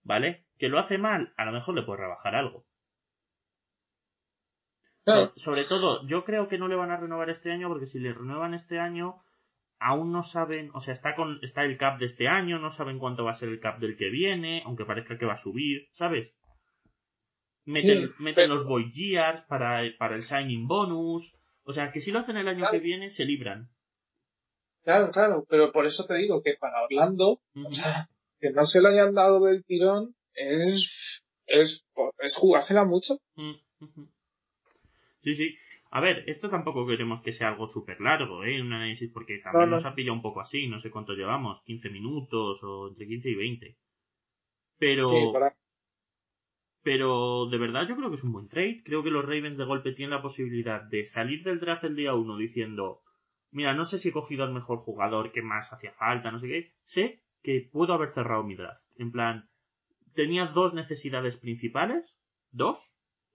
¿Vale? 0.02 0.44
Que 0.58 0.68
lo 0.68 0.78
hace 0.78 0.98
mal, 0.98 1.32
a 1.38 1.46
lo 1.46 1.52
mejor 1.52 1.74
le 1.76 1.82
puedes 1.82 2.00
rebajar 2.00 2.34
algo. 2.34 2.66
Sobre 5.36 5.64
todo, 5.64 6.06
yo 6.06 6.24
creo 6.24 6.48
que 6.48 6.58
no 6.58 6.68
le 6.68 6.76
van 6.76 6.90
a 6.90 6.96
renovar 6.96 7.30
este 7.30 7.50
año 7.50 7.68
porque 7.68 7.86
si 7.86 7.98
le 7.98 8.12
renuevan 8.12 8.54
este 8.54 8.78
año, 8.78 9.22
aún 9.78 10.12
no 10.12 10.22
saben, 10.22 10.70
o 10.74 10.80
sea, 10.80 10.94
está 10.94 11.14
con, 11.14 11.38
está 11.42 11.64
el 11.64 11.76
cap 11.76 11.98
de 11.98 12.06
este 12.06 12.28
año, 12.28 12.58
no 12.58 12.70
saben 12.70 12.98
cuánto 12.98 13.24
va 13.24 13.32
a 13.32 13.36
ser 13.36 13.48
el 13.48 13.60
cap 13.60 13.80
del 13.80 13.96
que 13.96 14.10
viene, 14.10 14.62
aunque 14.64 14.84
parezca 14.84 15.18
que 15.18 15.26
va 15.26 15.34
a 15.34 15.42
subir, 15.42 15.88
¿sabes? 15.92 16.32
Meten, 17.64 18.12
los 18.48 18.66
Void 18.66 18.92
Gears 18.92 19.42
para, 19.42 19.82
para 19.98 20.16
el 20.16 20.22
signing 20.22 20.66
bonus, 20.66 21.34
o 21.64 21.72
sea, 21.72 21.92
que 21.92 22.00
si 22.00 22.10
lo 22.10 22.20
hacen 22.20 22.36
el 22.36 22.48
año 22.48 22.66
que 22.70 22.80
viene, 22.80 23.10
se 23.10 23.24
libran. 23.24 23.68
Claro, 24.82 25.10
claro, 25.10 25.44
pero 25.48 25.70
por 25.70 25.86
eso 25.86 26.04
te 26.06 26.14
digo 26.14 26.42
que 26.42 26.54
para 26.58 26.82
Orlando, 26.82 27.40
o 27.54 27.72
sea, 27.72 28.08
que 28.40 28.50
no 28.50 28.64
se 28.64 28.80
lo 28.80 28.88
hayan 28.88 29.14
dado 29.14 29.44
del 29.44 29.64
tirón 29.64 30.16
es, 30.34 31.24
es, 31.46 31.86
es 32.18 32.36
jugársela 32.36 32.84
mucho. 32.84 33.14
Sí, 35.22 35.35
sí. 35.35 35.56
A 35.90 36.00
ver, 36.00 36.24
esto 36.26 36.48
tampoco 36.48 36.87
queremos 36.87 37.22
que 37.22 37.32
sea 37.32 37.48
algo 37.48 37.66
súper 37.66 38.00
largo, 38.00 38.44
¿eh? 38.44 38.61
Un 38.61 38.72
análisis, 38.72 39.11
porque 39.12 39.38
también 39.38 39.70
nos 39.70 39.85
ha 39.85 39.94
pillado 39.94 40.14
un 40.14 40.22
poco 40.22 40.40
así, 40.40 40.66
no 40.66 40.80
sé 40.80 40.90
cuánto 40.90 41.12
llevamos, 41.12 41.62
15 41.64 41.90
minutos 41.90 42.62
o 42.62 42.88
entre 42.88 43.06
15 43.06 43.30
y 43.30 43.35
20. 43.35 43.76
Pero... 44.78 45.32
Pero 46.85 47.46
de 47.46 47.58
verdad 47.58 47.87
yo 47.87 47.94
creo 47.94 48.08
que 48.08 48.16
es 48.16 48.24
un 48.24 48.32
buen 48.32 48.48
trade. 48.48 48.82
Creo 48.85 49.04
que 49.04 49.11
los 49.11 49.24
Ravens 49.24 49.56
de 49.56 49.64
golpe 49.64 49.92
tienen 49.92 50.16
la 50.16 50.22
posibilidad 50.22 50.82
de 50.82 51.04
salir 51.04 51.44
del 51.44 51.61
draft 51.61 51.85
el 51.85 51.94
día 51.94 52.14
1 52.14 52.37
diciendo, 52.38 53.02
mira, 53.52 53.72
no 53.74 53.85
sé 53.85 53.98
si 53.98 54.08
he 54.08 54.12
cogido 54.12 54.42
al 54.42 54.52
mejor 54.52 54.78
jugador 54.78 55.30
que 55.30 55.42
más 55.42 55.72
hacía 55.72 55.92
falta, 55.92 56.32
no 56.32 56.40
sé 56.40 56.48
qué. 56.48 56.72
Sé 56.85 57.22
que 57.42 57.68
puedo 57.70 57.92
haber 57.92 58.12
cerrado 58.12 58.42
mi 58.42 58.56
draft. 58.56 58.82
En 58.96 59.12
plan, 59.12 59.48
tenía 60.14 60.46
dos 60.46 60.74
necesidades 60.74 61.37
principales, 61.37 62.18
dos, 62.50 62.78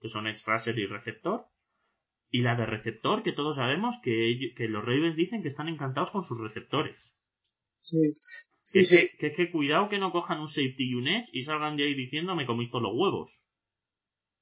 que 0.00 0.08
son 0.08 0.26
edge 0.26 0.44
rusher 0.44 0.78
y 0.78 0.86
receptor, 0.86 1.46
y 2.30 2.42
la 2.42 2.56
de 2.56 2.66
receptor, 2.66 3.22
que 3.22 3.32
todos 3.32 3.56
sabemos 3.56 3.94
que, 4.02 4.52
que 4.56 4.68
los 4.68 4.84
Ravens 4.84 5.16
dicen 5.16 5.42
que 5.42 5.48
están 5.48 5.68
encantados 5.68 6.10
con 6.10 6.24
sus 6.24 6.38
receptores. 6.38 6.96
Sí. 7.78 8.12
Sí, 8.60 8.84
sí. 8.84 9.08
Que, 9.18 9.32
que, 9.32 9.50
cuidado 9.50 9.88
que 9.88 9.98
no 9.98 10.12
cojan 10.12 10.40
un 10.40 10.48
safety 10.48 10.90
y 10.90 10.94
un 10.94 11.08
edge 11.08 11.30
y 11.32 11.42
salgan 11.44 11.76
de 11.76 11.84
ahí 11.84 11.94
diciendo 11.94 12.34
me 12.34 12.44
comís 12.44 12.70
todos 12.70 12.82
los 12.82 12.92
huevos. 12.94 13.32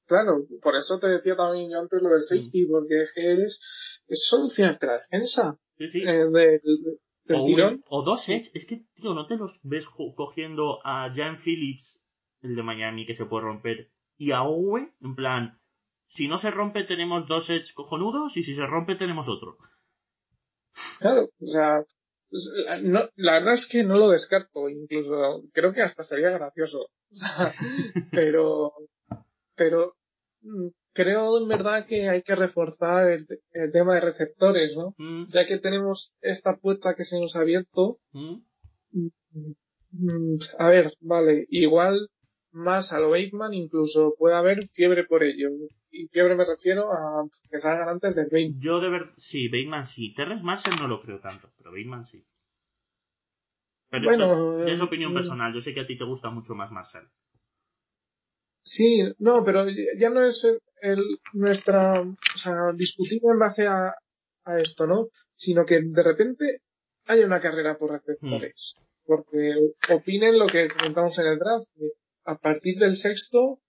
Claro, 0.06 0.46
por 0.62 0.76
eso 0.76 0.98
te 0.98 1.08
decía 1.08 1.36
también 1.36 1.70
yo 1.70 1.80
antes 1.80 2.02
lo 2.02 2.08
del 2.10 2.22
safety, 2.22 2.64
mm. 2.64 2.70
porque 2.70 3.02
es, 3.02 4.02
es 4.06 4.26
solucionarte 4.26 4.86
la 4.86 4.98
defensa. 4.98 5.58
Sí, 5.78 5.88
sí. 5.88 6.02
Eh, 6.02 6.26
de, 6.32 6.60
o, 7.34 7.44
tirón. 7.44 7.82
o 7.88 8.02
dos 8.02 8.28
edge, 8.28 8.50
es 8.54 8.66
que, 8.66 8.84
tío, 8.94 9.14
no 9.14 9.26
te 9.26 9.36
los 9.36 9.58
ves 9.62 9.86
cogiendo 9.86 10.80
a 10.84 11.12
Jan 11.14 11.40
Phillips, 11.42 12.00
el 12.42 12.54
de 12.54 12.62
Miami, 12.62 13.06
que 13.06 13.16
se 13.16 13.26
puede 13.26 13.44
romper, 13.44 13.90
y 14.16 14.30
a 14.30 14.42
Owe, 14.42 14.92
en 15.00 15.14
plan, 15.14 15.58
si 16.08 16.28
no 16.28 16.38
se 16.38 16.50
rompe 16.50 16.84
tenemos 16.84 17.26
dos 17.26 17.50
edge 17.50 17.74
cojonudos 17.74 18.36
y 18.36 18.42
si 18.42 18.54
se 18.54 18.66
rompe 18.66 18.96
tenemos 18.96 19.28
otro. 19.28 19.58
Claro, 20.98 21.28
o 21.40 21.46
sea, 21.46 21.84
pues, 22.30 22.52
no, 22.82 23.00
la 23.16 23.34
verdad 23.34 23.54
es 23.54 23.66
que 23.66 23.84
no 23.84 23.96
lo 23.96 24.10
descarto, 24.10 24.68
incluso 24.68 25.42
creo 25.52 25.72
que 25.72 25.82
hasta 25.82 26.04
sería 26.04 26.30
gracioso. 26.30 26.88
pero, 28.10 28.72
pero 29.54 29.96
mm, 30.42 30.68
creo 30.92 31.38
en 31.38 31.48
verdad 31.48 31.86
que 31.86 32.08
hay 32.08 32.22
que 32.22 32.34
reforzar 32.34 33.10
el, 33.10 33.26
tema 33.72 33.94
de 33.94 34.00
receptores, 34.00 34.76
¿no? 34.76 34.94
Mm. 34.98 35.30
Ya 35.32 35.46
que 35.46 35.58
tenemos 35.58 36.14
esta 36.20 36.56
puerta 36.56 36.94
que 36.94 37.04
se 37.04 37.20
nos 37.20 37.36
ha 37.36 37.40
abierto. 37.40 37.98
Mm. 38.12 38.38
A 40.58 40.68
ver, 40.68 40.92
vale, 41.00 41.46
igual 41.48 42.10
más 42.56 42.92
a 42.92 42.98
lo 42.98 43.10
Bateman 43.10 43.54
incluso 43.54 44.14
puede 44.18 44.36
haber 44.36 44.68
fiebre 44.68 45.04
por 45.04 45.22
ello. 45.22 45.50
Y 45.90 46.08
fiebre 46.08 46.34
me 46.34 46.44
refiero 46.44 46.92
a 46.92 47.26
que 47.50 47.60
salgan 47.60 47.88
antes 47.88 48.14
de 48.14 48.24
Bateman. 48.24 48.60
Yo 48.60 48.80
de 48.80 48.88
ver, 48.88 49.12
sí, 49.16 49.48
Bateman 49.48 49.86
sí. 49.86 50.14
Terrence 50.14 50.44
Marshall 50.44 50.76
no 50.80 50.88
lo 50.88 51.00
creo 51.00 51.20
tanto, 51.20 51.50
pero 51.56 51.70
Bateman 51.70 52.06
sí. 52.06 52.24
Pero 53.88 54.04
bueno, 54.04 54.66
es 54.66 54.80
opinión 54.80 55.12
eh, 55.12 55.14
personal. 55.14 55.54
Yo 55.54 55.60
sé 55.60 55.72
que 55.72 55.80
a 55.80 55.86
ti 55.86 55.96
te 55.96 56.04
gusta 56.04 56.30
mucho 56.30 56.54
más 56.54 56.72
Marshall. 56.72 57.08
Sí, 58.62 59.02
no, 59.18 59.44
pero 59.44 59.64
ya 59.96 60.10
no 60.10 60.24
es 60.24 60.44
el, 60.80 61.20
nuestra, 61.32 62.00
o 62.00 62.38
sea, 62.38 62.72
discutir 62.74 63.20
en 63.22 63.38
base 63.38 63.64
a, 63.66 63.94
a 64.44 64.58
esto, 64.58 64.88
¿no? 64.88 65.06
Sino 65.36 65.64
que 65.64 65.80
de 65.82 66.02
repente 66.02 66.62
hay 67.06 67.20
una 67.20 67.40
carrera 67.40 67.78
por 67.78 67.92
receptores. 67.92 68.74
Hmm. 68.76 68.82
Porque 69.06 69.54
opinen 69.88 70.36
lo 70.36 70.46
que 70.46 70.68
comentamos 70.68 71.16
en 71.18 71.26
el 71.26 71.38
draft, 71.38 71.68
a 72.26 72.36
partir 72.36 72.78
del 72.78 72.96
sexto, 72.96 73.60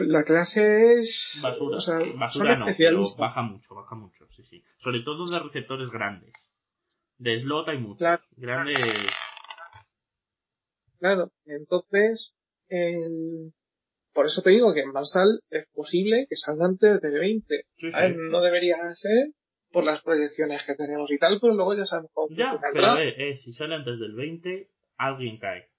la 0.00 0.24
clase 0.24 0.94
es... 0.94 1.40
Basura. 1.42 1.78
O 1.78 1.80
sea, 1.80 1.98
Basura 2.16 2.56
no, 2.56 2.66
pero 2.76 3.02
baja 3.16 3.42
mucho, 3.42 3.74
baja 3.74 3.94
mucho, 3.94 4.26
sí, 4.30 4.42
sí. 4.44 4.62
Sobre 4.78 5.00
todo 5.00 5.28
de 5.28 5.38
receptores 5.38 5.90
grandes. 5.90 6.32
De 7.18 7.38
slot 7.38 7.68
hay 7.68 7.78
muchos. 7.78 7.98
Claro. 7.98 8.22
Grandes... 8.36 8.78
Claro, 10.98 11.32
entonces, 11.46 12.34
el... 12.68 13.54
por 14.12 14.26
eso 14.26 14.42
te 14.42 14.50
digo 14.50 14.74
que 14.74 14.82
en 14.82 14.92
Marsal 14.92 15.40
es 15.48 15.66
posible 15.72 16.26
que 16.28 16.36
salga 16.36 16.66
antes 16.66 17.00
de 17.00 17.10
20. 17.18 17.64
A 17.94 18.00
ver, 18.00 18.16
no 18.16 18.42
debería 18.42 18.76
ser 18.94 19.32
por 19.72 19.84
las 19.84 20.02
proyecciones 20.02 20.66
que 20.66 20.74
tenemos 20.74 21.10
y 21.10 21.18
tal, 21.18 21.38
pero 21.40 21.54
luego 21.54 21.74
ya 21.74 21.86
sabemos 21.86 22.10
cómo 22.12 22.28
Ya, 22.36 22.58
pero 22.74 22.98
eh, 22.98 23.40
si 23.42 23.54
sale 23.54 23.76
antes 23.76 23.98
del 23.98 24.14
20, 24.14 24.68
alguien 24.98 25.38
cae. 25.38 25.70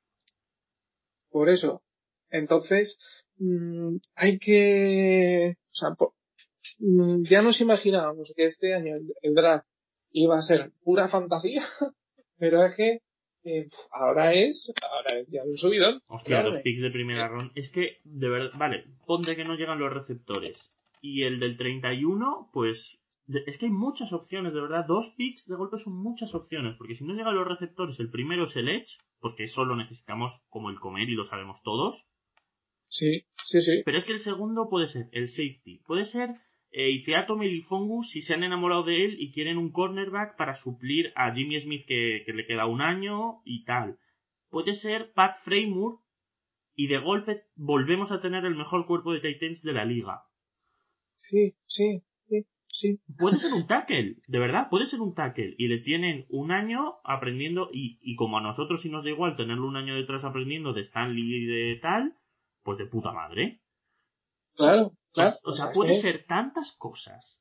Por 1.29 1.49
eso, 1.49 1.83
entonces, 2.31 2.97
mm, 3.37 3.97
hay 4.15 4.39
que, 4.39 5.55
o 5.57 5.73
sea, 5.73 5.89
mm, 6.79 7.23
ya 7.23 7.41
nos 7.41 7.61
imaginábamos 7.61 8.33
que 8.35 8.45
este 8.45 8.73
año 8.73 8.95
el, 9.21 9.33
draft 9.35 9.67
iba 10.11 10.37
a 10.37 10.41
ser 10.41 10.71
pura 10.83 11.07
fantasía, 11.07 11.61
pero 12.37 12.65
es 12.65 12.75
que 12.75 12.99
eh, 13.43 13.67
ahora 13.91 14.33
es, 14.33 14.73
ahora 14.89 15.19
es 15.19 15.27
ya 15.29 15.43
un 15.43 15.57
subidón. 15.57 16.01
Hostia, 16.07 16.43
los 16.43 16.61
picks 16.61 16.81
de 16.81 16.91
primera 16.91 17.27
ronda. 17.27 17.51
Es 17.55 17.69
que, 17.71 17.97
de 18.03 18.29
verdad, 18.29 18.51
vale, 18.57 18.85
ponte 19.05 19.35
que 19.35 19.45
no 19.45 19.55
llegan 19.55 19.79
los 19.79 19.91
receptores. 19.91 20.57
Y 21.01 21.23
el 21.23 21.39
del 21.39 21.57
31, 21.57 22.49
pues, 22.53 22.99
es 23.27 23.57
que 23.57 23.65
hay 23.65 23.71
muchas 23.71 24.13
opciones, 24.13 24.53
de 24.53 24.61
verdad. 24.61 24.85
Dos 24.87 25.13
picks 25.17 25.47
de 25.47 25.55
golpe 25.55 25.79
son 25.79 25.93
muchas 25.93 26.35
opciones, 26.35 26.75
porque 26.77 26.95
si 26.95 27.03
no 27.03 27.13
llegan 27.13 27.35
los 27.35 27.47
receptores, 27.47 27.99
el 27.99 28.11
primero 28.11 28.45
es 28.45 28.55
el 28.55 28.69
Edge, 28.69 28.97
porque 29.19 29.45
eso 29.45 29.65
lo 29.65 29.75
necesitamos 29.75 30.33
como 30.49 30.69
el 30.69 30.79
comer 30.79 31.09
y 31.09 31.15
lo 31.15 31.25
sabemos 31.25 31.61
todos. 31.63 32.05
Sí, 32.91 33.23
sí, 33.41 33.61
sí. 33.61 33.81
Pero 33.85 33.97
es 33.97 34.05
que 34.05 34.11
el 34.11 34.19
segundo 34.19 34.67
puede 34.69 34.89
ser 34.89 35.07
el 35.13 35.29
safety. 35.29 35.79
Puede 35.87 36.03
ser 36.03 36.35
eh, 36.71 36.91
Ifeato 36.91 37.37
Melifongus 37.37 38.09
si 38.09 38.21
se 38.21 38.33
han 38.33 38.43
enamorado 38.43 38.83
de 38.83 39.05
él 39.05 39.15
y 39.17 39.31
quieren 39.31 39.57
un 39.57 39.71
cornerback 39.71 40.35
para 40.35 40.55
suplir 40.55 41.13
a 41.15 41.33
Jimmy 41.33 41.61
Smith 41.61 41.85
que, 41.87 42.25
le 42.27 42.45
queda 42.45 42.65
un 42.65 42.81
año 42.81 43.41
y 43.45 43.63
tal. 43.63 43.97
Puede 44.49 44.75
ser 44.75 45.13
Pat 45.13 45.37
Framework 45.45 46.01
y 46.75 46.87
de 46.87 46.97
golpe 46.97 47.43
volvemos 47.55 48.11
a 48.11 48.19
tener 48.19 48.43
el 48.43 48.55
mejor 48.55 48.85
cuerpo 48.85 49.13
de 49.13 49.21
Titans 49.21 49.63
de 49.63 49.71
la 49.71 49.85
liga. 49.85 50.23
Sí, 51.15 51.55
sí, 51.67 52.03
sí, 52.27 52.45
sí. 52.67 52.99
Puede 53.17 53.37
ser 53.37 53.53
un 53.53 53.67
tackle, 53.67 54.17
de 54.27 54.39
verdad, 54.39 54.67
puede 54.69 54.85
ser 54.85 54.99
un 54.99 55.15
tackle. 55.15 55.55
Y 55.57 55.69
le 55.69 55.77
tienen 55.77 56.25
un 56.27 56.51
año 56.51 56.95
aprendiendo 57.05 57.69
y, 57.71 57.99
y 58.01 58.17
como 58.17 58.37
a 58.37 58.41
nosotros 58.41 58.81
sí 58.81 58.89
nos 58.89 59.05
da 59.05 59.11
igual 59.11 59.37
tenerlo 59.37 59.65
un 59.65 59.77
año 59.77 59.95
detrás 59.95 60.25
aprendiendo 60.25 60.73
de 60.73 60.81
Stanley 60.81 61.23
y 61.23 61.45
de 61.45 61.79
tal, 61.81 62.17
pues 62.63 62.77
de 62.77 62.85
puta 62.85 63.11
madre. 63.11 63.61
Claro, 64.55 64.93
claro. 65.13 65.37
O, 65.43 65.53
sea, 65.53 65.71
puede 65.71 65.95
ser 65.95 66.25
tantas 66.25 66.75
cosas. 66.77 67.39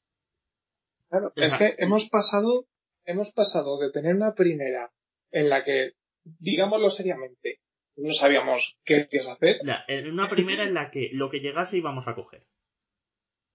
Claro, 1.08 1.32
es 1.34 1.56
que 1.56 1.74
hemos 1.78 2.08
pasado, 2.08 2.66
hemos 3.04 3.32
pasado 3.32 3.78
de 3.80 3.90
tener 3.90 4.14
una 4.14 4.34
primera 4.34 4.92
en 5.32 5.48
la 5.48 5.64
que, 5.64 5.92
digámoslo 6.24 6.90
seriamente, 6.90 7.60
no 7.96 8.12
sabíamos 8.12 8.78
qué 8.84 9.06
quieres 9.06 9.28
hacer. 9.28 9.56
en 9.88 10.12
una 10.12 10.28
primera 10.28 10.64
en 10.64 10.74
la 10.74 10.90
que 10.90 11.10
lo 11.12 11.30
que 11.30 11.40
llegase 11.40 11.76
íbamos 11.76 12.06
a 12.08 12.14
coger. 12.14 12.46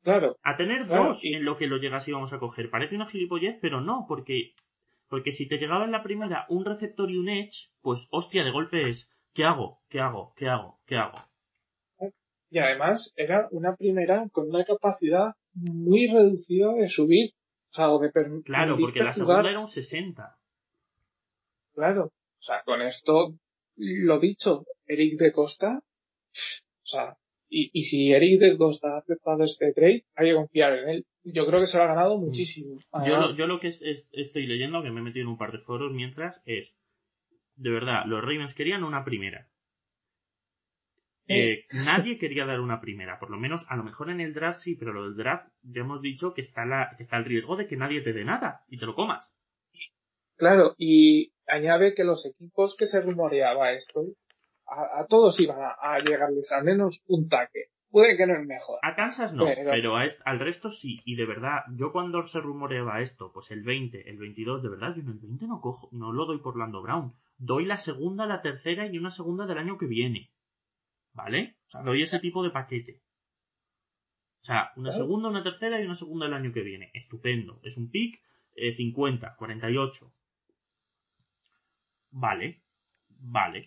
Claro. 0.04 0.38
A 0.43 0.56
tener 0.56 0.88
dos 0.88 1.19
en 1.23 1.45
lo 1.45 1.58
que 1.58 1.65
lo 1.65 1.78
llegase 1.78 2.12
íbamos 2.12 2.32
a 2.32 2.39
coger. 2.39 2.69
Parece 2.69 2.95
una 2.95 3.10
gilipollez, 3.10 3.58
pero 3.60 3.82
no, 3.82 4.06
porque, 4.08 4.54
porque 5.10 5.32
si 5.32 5.47
te 5.47 5.58
llegaba 5.58 5.86
en 5.86 5.91
la 5.91 6.04
primera 6.04 6.45
un 6.49 6.63
receptor 6.63 7.10
y 7.10 7.17
un 7.17 7.30
edge, 7.30 7.71
pues 7.82 8.06
hostia, 8.12 8.43
de 8.43 8.51
golpe 8.51 8.89
es, 8.89 9.10
¿qué 9.34 9.45
hago? 9.45 9.82
¿Qué 9.89 9.99
hago? 9.99 10.34
¿Qué 10.36 10.47
hago? 10.47 10.80
¿Qué 10.86 10.95
hago? 10.95 11.17
Y 12.55 12.59
además 12.59 13.11
era 13.17 13.47
una 13.51 13.75
primera 13.75 14.27
con 14.31 14.47
una 14.49 14.63
capacidad 14.63 15.33
muy 15.53 16.07
reducida 16.07 16.73
de 16.73 16.89
subir. 16.89 17.31
O 17.71 17.73
sea, 17.75 17.89
o 17.91 17.99
de 17.99 18.11
Claro, 18.45 18.75
porque 18.79 18.99
la 18.99 19.13
segunda 19.13 19.49
era 19.49 19.59
un 19.59 19.67
60. 19.67 20.37
Claro. 21.73 22.05
O 22.05 22.41
sea, 22.41 22.61
con 22.63 22.81
esto 22.81 23.35
lo 23.75 24.19
dicho, 24.19 24.65
Eric 24.87 25.19
de 25.19 25.31
Costa, 25.33 25.79
o 25.81 26.85
sea, 26.85 27.17
y, 27.49 27.69
y 27.73 27.83
si 27.83 28.13
Eric 28.13 28.39
de 28.39 28.57
Costa 28.57 28.95
ha 28.95 28.97
aceptado 28.99 29.43
este 29.43 29.73
trade, 29.73 30.05
hay 30.15 30.29
que 30.29 30.35
confiar 30.35 30.77
en 30.79 30.89
él. 30.89 31.05
Yo 31.25 31.45
creo 31.47 31.59
que 31.59 31.65
se 31.67 31.77
lo 31.77 31.83
ha 31.83 31.87
ganado 31.87 32.17
muchísimo. 32.17 32.79
Yo, 33.05 33.17
lo, 33.19 33.35
yo 33.35 33.47
lo 33.47 33.59
que 33.59 33.67
es- 33.69 33.81
es- 33.81 34.07
estoy 34.13 34.45
leyendo, 34.47 34.81
que 34.83 34.91
me 34.91 35.01
he 35.01 35.03
metido 35.03 35.23
en 35.23 35.29
un 35.31 35.37
par 35.37 35.51
de 35.51 35.57
foros 35.59 35.91
mientras, 35.91 36.39
es, 36.45 36.71
de 37.57 37.69
verdad, 37.71 38.05
los 38.05 38.21
Ravens 38.21 38.53
querían 38.53 38.83
una 38.85 39.03
primera. 39.03 39.49
Eh, 41.27 41.65
nadie 41.85 42.17
quería 42.19 42.45
dar 42.45 42.59
una 42.59 42.79
primera, 42.81 43.17
por 43.19 43.29
lo 43.31 43.38
menos, 43.38 43.65
a 43.69 43.75
lo 43.75 43.83
mejor 43.83 44.09
en 44.11 44.21
el 44.21 44.33
draft 44.33 44.59
sí, 44.61 44.75
pero 44.75 44.93
lo 44.93 45.03
del 45.05 45.15
draft 45.15 45.47
ya 45.63 45.81
hemos 45.81 46.01
dicho 46.01 46.33
que 46.33 46.41
está, 46.41 46.65
la, 46.65 46.93
que 46.97 47.03
está 47.03 47.17
el 47.17 47.25
riesgo 47.25 47.55
de 47.55 47.67
que 47.67 47.77
nadie 47.77 48.01
te 48.01 48.13
dé 48.13 48.23
nada 48.23 48.61
y 48.67 48.77
te 48.77 48.85
lo 48.85 48.93
comas. 48.95 49.27
Claro, 50.38 50.75
y 50.77 51.31
añade 51.47 51.93
que 51.93 52.03
los 52.03 52.25
equipos 52.25 52.75
que 52.77 52.85
se 52.88 53.01
rumoreaba 53.01 53.71
esto, 53.71 54.01
a, 54.67 54.99
a 55.01 55.07
todos 55.07 55.39
iban 55.39 55.61
a, 55.61 55.75
a 55.81 55.99
llegarles 55.99 56.51
al 56.51 56.63
menos 56.65 57.01
un 57.07 57.29
taque. 57.29 57.69
Puede 57.89 58.17
que 58.17 58.27
no 58.27 58.33
es 58.38 58.45
mejor. 58.45 58.77
A 58.81 58.93
Kansas 58.95 59.31
no, 59.31 59.45
Pero- 59.45 59.71
pero 59.71 59.95
a 59.95 60.05
est- 60.05 60.19
al 60.25 60.39
resto 60.39 60.69
sí. 60.69 60.99
Y 61.05 61.15
de 61.15 61.25
verdad, 61.25 61.59
yo 61.77 61.93
cuando 61.93 62.27
se 62.27 62.41
rumoreaba 62.41 63.01
esto, 63.01 63.31
pues 63.33 63.49
el 63.51 63.63
20, 63.63 64.09
el 64.09 64.17
22, 64.17 64.61
de 64.63 64.69
verdad, 64.69 64.93
yo 64.95 65.01
en 65.01 65.07
el 65.09 65.19
20 65.19 65.47
no 65.47 65.61
cojo, 65.61 65.88
no 65.93 66.11
lo 66.11 66.25
doy 66.25 66.39
por 66.39 66.57
Lando 66.57 66.81
Brown. 66.81 67.13
Doy 67.38 67.63
la 67.65 67.77
segunda, 67.77 68.25
la 68.25 68.41
tercera 68.41 68.85
y 68.88 68.97
una 68.97 69.11
segunda 69.11 69.45
del 69.45 69.59
año 69.59 69.77
que 69.77 69.85
viene. 69.85 70.29
¿Vale? 71.15 71.56
O 71.67 71.69
sea, 71.71 71.82
doy 71.82 72.04
ese 72.04 72.19
tipo 72.19 72.43
de 72.43 72.51
paquete. 72.51 73.01
O 74.41 74.45
sea, 74.45 74.71
una 74.75 74.91
segunda, 74.91 75.30
una 75.30 75.41
tercera 75.41 75.82
y 75.82 75.86
una 75.86 75.95
segunda 75.95 76.25
del 76.25 76.36
año 76.36 76.54
que 76.54 76.62
viene. 76.62 76.91
Estupendo. 76.93 77.60
Es 77.63 77.78
un 77.78 77.89
pick 77.89 78.21
eh, 78.54 78.75
50, 78.75 79.36
48. 79.38 80.13
Vale. 82.12 82.62
Vale. 83.10 83.62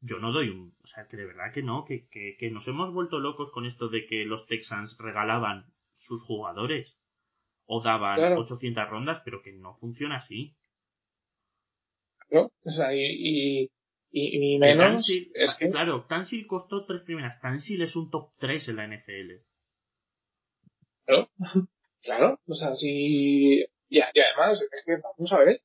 Yo 0.00 0.18
no 0.18 0.32
doy 0.32 0.48
un... 0.48 0.74
O 0.82 0.86
sea, 0.86 1.06
que 1.06 1.16
de 1.16 1.26
verdad 1.26 1.52
que 1.52 1.62
no, 1.62 1.84
que, 1.84 2.08
que, 2.08 2.36
que 2.38 2.50
nos 2.50 2.66
hemos 2.66 2.92
vuelto 2.92 3.18
locos 3.20 3.52
con 3.52 3.66
esto 3.66 3.88
de 3.88 4.06
que 4.06 4.24
los 4.24 4.46
Texans 4.46 4.96
regalaban 4.98 5.72
sus 5.98 6.22
jugadores 6.24 6.96
o 7.66 7.82
daban 7.82 8.16
Claro. 8.16 8.40
800 8.40 8.88
rondas, 8.88 9.22
pero 9.24 9.42
que 9.42 9.52
no 9.52 9.76
funciona 9.76 10.16
así. 10.18 10.56
¿no? 12.30 12.50
O 12.64 12.70
sea, 12.70 12.94
y, 12.94 13.00
y, 13.02 13.70
y, 14.18 14.54
Que 14.54 14.58
menos 14.58 15.06
Tansil- 15.06 15.30
es 15.34 15.54
que, 15.56 15.70
Claro, 15.70 16.04
Tansil 16.08 16.46
costó 16.46 16.84
tres 16.86 17.02
primeras. 17.02 17.40
Tansil 17.40 17.82
es 17.82 17.94
un 17.96 18.10
top 18.10 18.30
3 18.38 18.68
en 18.68 18.76
la 18.76 18.84
NFL. 18.86 19.42
claro, 22.02 22.40
o 22.46 22.54
sea, 22.54 22.74
si, 22.74 23.60
y, 23.60 23.64
y 23.88 24.00
además, 24.00 24.62
es 24.72 24.82
que 24.84 24.96
vamos 24.96 25.32
a 25.32 25.38
ver, 25.38 25.62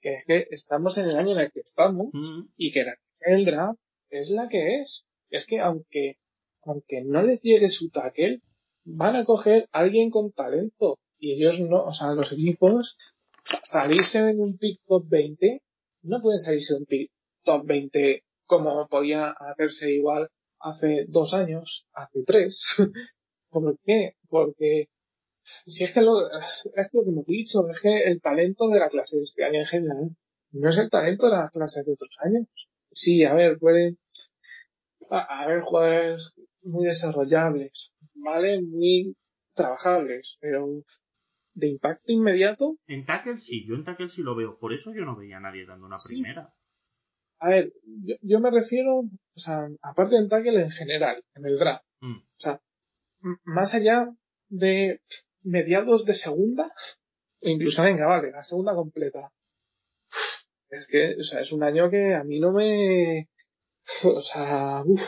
que 0.00 0.14
es 0.14 0.24
que 0.26 0.46
estamos 0.50 0.98
en 0.98 1.06
el 1.08 1.16
año 1.16 1.32
en 1.32 1.40
el 1.40 1.52
que 1.52 1.60
estamos, 1.60 2.08
Mm, 2.12 2.48
y 2.56 2.72
que 2.72 2.84
la 2.84 2.94
el 3.22 3.44
draft 3.44 3.80
es 4.10 4.30
la 4.30 4.48
que 4.48 4.80
es. 4.80 5.04
Es 5.30 5.44
que 5.46 5.58
aunque, 5.60 6.18
aunque 6.62 7.02
no 7.04 7.22
les 7.22 7.40
llegue 7.40 7.68
su 7.68 7.90
tackle, 7.90 8.40
van 8.84 9.16
a 9.16 9.24
coger 9.24 9.68
a 9.72 9.80
alguien 9.80 10.10
con 10.10 10.32
talento. 10.32 10.98
Y 11.18 11.32
ellos 11.32 11.58
no, 11.60 11.82
o 11.82 11.92
sea, 11.92 12.12
los 12.12 12.32
equipos, 12.32 12.96
sa- 13.42 13.60
salirse 13.64 14.22
de 14.22 14.36
un 14.36 14.56
pick 14.56 14.80
top 14.86 15.04
20, 15.08 15.62
no 16.02 16.20
pueden 16.22 16.38
salirse 16.38 16.74
de 16.74 16.80
un 16.80 16.86
pick 16.86 17.10
top 17.48 17.64
20 17.66 18.24
como 18.44 18.86
podía 18.88 19.30
hacerse 19.30 19.90
igual 19.92 20.28
hace 20.60 21.06
dos 21.08 21.32
años, 21.32 21.86
hace 21.92 22.22
tres. 22.26 22.62
¿Por 23.50 23.78
qué? 23.84 24.16
Porque 24.28 24.88
si 25.42 25.84
es 25.84 25.94
que 25.94 26.02
lo, 26.02 26.12
es 26.30 26.88
lo 26.92 27.02
que 27.04 27.10
hemos 27.10 27.24
dicho, 27.26 27.66
es 27.70 27.80
que 27.80 28.04
el 28.04 28.20
talento 28.20 28.68
de 28.68 28.78
la 28.80 28.90
clase 28.90 29.16
de 29.16 29.22
este 29.22 29.44
año 29.44 29.60
en 29.60 29.66
general 29.66 30.10
no 30.52 30.68
es 30.68 30.76
el 30.78 30.90
talento 30.90 31.30
de 31.30 31.36
la 31.36 31.48
clase 31.50 31.82
de 31.84 31.92
otros 31.92 32.14
años. 32.22 32.46
Sí, 32.92 33.24
a 33.24 33.32
ver, 33.34 33.58
pueden 33.58 33.98
haber 35.10 35.60
jugadores 35.62 36.32
muy 36.62 36.84
desarrollables, 36.84 37.92
¿vale? 38.14 38.60
Muy 38.62 39.16
trabajables, 39.54 40.36
pero 40.40 40.82
de 41.54 41.68
impacto 41.68 42.12
inmediato, 42.12 42.76
En 42.86 43.04
tackle 43.04 43.38
sí, 43.38 43.66
yo 43.66 43.74
en 43.74 43.84
tackle 43.84 44.08
sí 44.08 44.22
lo 44.22 44.36
veo. 44.36 44.58
Por 44.58 44.72
eso 44.72 44.92
yo 44.94 45.04
no 45.04 45.16
veía 45.16 45.38
a 45.38 45.40
nadie 45.40 45.66
dando 45.66 45.86
una 45.86 45.98
Sí. 46.00 46.14
primera. 46.14 46.52
A 47.40 47.48
ver, 47.48 47.72
yo, 48.04 48.14
yo 48.22 48.40
me 48.40 48.50
refiero, 48.50 48.98
o 49.00 49.38
sea, 49.38 49.68
aparte 49.82 50.16
del 50.16 50.28
tackle 50.28 50.62
en 50.62 50.70
general, 50.70 51.22
en 51.34 51.46
el 51.46 51.58
draft, 51.58 51.84
Mm. 52.00 52.18
m- 53.24 53.36
más 53.44 53.74
allá 53.74 54.08
de 54.48 55.00
mediados 55.42 56.04
de 56.04 56.14
segunda, 56.14 56.72
o 57.42 57.48
incluso 57.48 57.82
venga, 57.82 58.06
vale, 58.06 58.30
la 58.30 58.42
segunda 58.44 58.74
completa. 58.74 59.30
Es 60.70 60.86
que, 60.86 61.16
o 61.18 61.22
sea, 61.22 61.40
es 61.40 61.52
un 61.52 61.62
año 61.62 61.90
que 61.90 62.14
a 62.14 62.24
mí 62.24 62.38
no 62.40 62.52
me, 62.52 63.28
o 64.04 64.20
sea, 64.20 64.82
uff. 64.84 65.02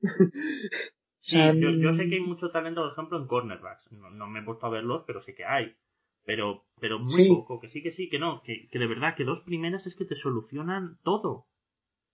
Sí, 1.24 1.38
yo, 1.38 1.70
yo 1.70 1.92
sé 1.92 2.08
que 2.08 2.16
hay 2.16 2.20
mucho 2.20 2.50
talento, 2.50 2.82
por 2.82 2.92
ejemplo, 2.92 3.16
en 3.18 3.28
cornerbacks. 3.28 3.92
No, 3.92 4.10
no 4.10 4.26
me 4.26 4.40
he 4.40 4.42
puesto 4.42 4.66
a 4.66 4.70
verlos, 4.70 5.04
pero 5.06 5.22
sé 5.22 5.34
que 5.36 5.44
hay. 5.44 5.76
Pero, 6.24 6.66
pero 6.80 6.98
muy 6.98 7.12
Sí. 7.24 7.28
poco, 7.28 7.60
que 7.60 7.68
sí, 7.68 7.80
que 7.80 7.92
sí, 7.92 8.08
que 8.08 8.18
no, 8.18 8.42
que, 8.42 8.68
que 8.70 8.78
de 8.80 8.88
verdad, 8.88 9.14
que 9.16 9.22
dos 9.24 9.40
primeras 9.42 9.86
es 9.86 9.94
que 9.94 10.04
te 10.04 10.16
solucionan 10.16 10.98
todo. 11.04 11.46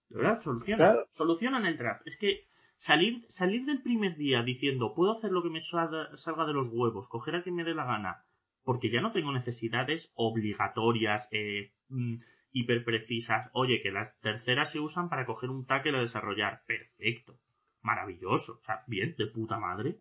De 0.08 0.16
verdad, 0.18 0.40
solucionan. 0.40 0.78
Claro. 0.78 1.06
Solucionan 1.12 1.66
el 1.66 1.76
draft. 1.76 2.06
Es 2.06 2.16
que 2.16 2.46
salir, 2.78 3.24
salir 3.28 3.64
del 3.64 3.82
primer 3.82 4.16
día 4.16 4.42
diciendo, 4.42 4.94
puedo 4.94 5.16
hacer 5.16 5.30
lo 5.32 5.42
que 5.42 5.50
me 5.50 5.60
salga, 5.60 6.16
salga 6.16 6.46
de 6.46 6.54
los 6.54 6.68
huevos, 6.70 7.08
coger 7.08 7.36
a 7.36 7.42
quien 7.42 7.56
me 7.56 7.64
dé 7.64 7.74
la 7.74 7.84
gana, 7.84 8.24
porque 8.64 8.90
ya 8.90 9.00
no 9.00 9.12
tengo 9.12 9.32
necesidades 9.32 10.10
obligatorias, 10.14 11.28
eh, 11.30 11.72
mm, 11.88 12.16
hiperprecisas. 12.52 13.50
Oye, 13.52 13.82
que 13.82 13.90
las 13.90 14.18
terceras 14.20 14.72
se 14.72 14.80
usan 14.80 15.08
para 15.08 15.26
coger 15.26 15.50
un 15.50 15.66
tackle 15.66 15.96
a 15.98 16.00
desarrollar. 16.00 16.62
Perfecto. 16.66 17.38
Maravilloso. 17.82 18.54
O 18.54 18.64
sea, 18.64 18.82
bien, 18.86 19.14
de 19.16 19.26
puta 19.26 19.58
madre. 19.58 19.98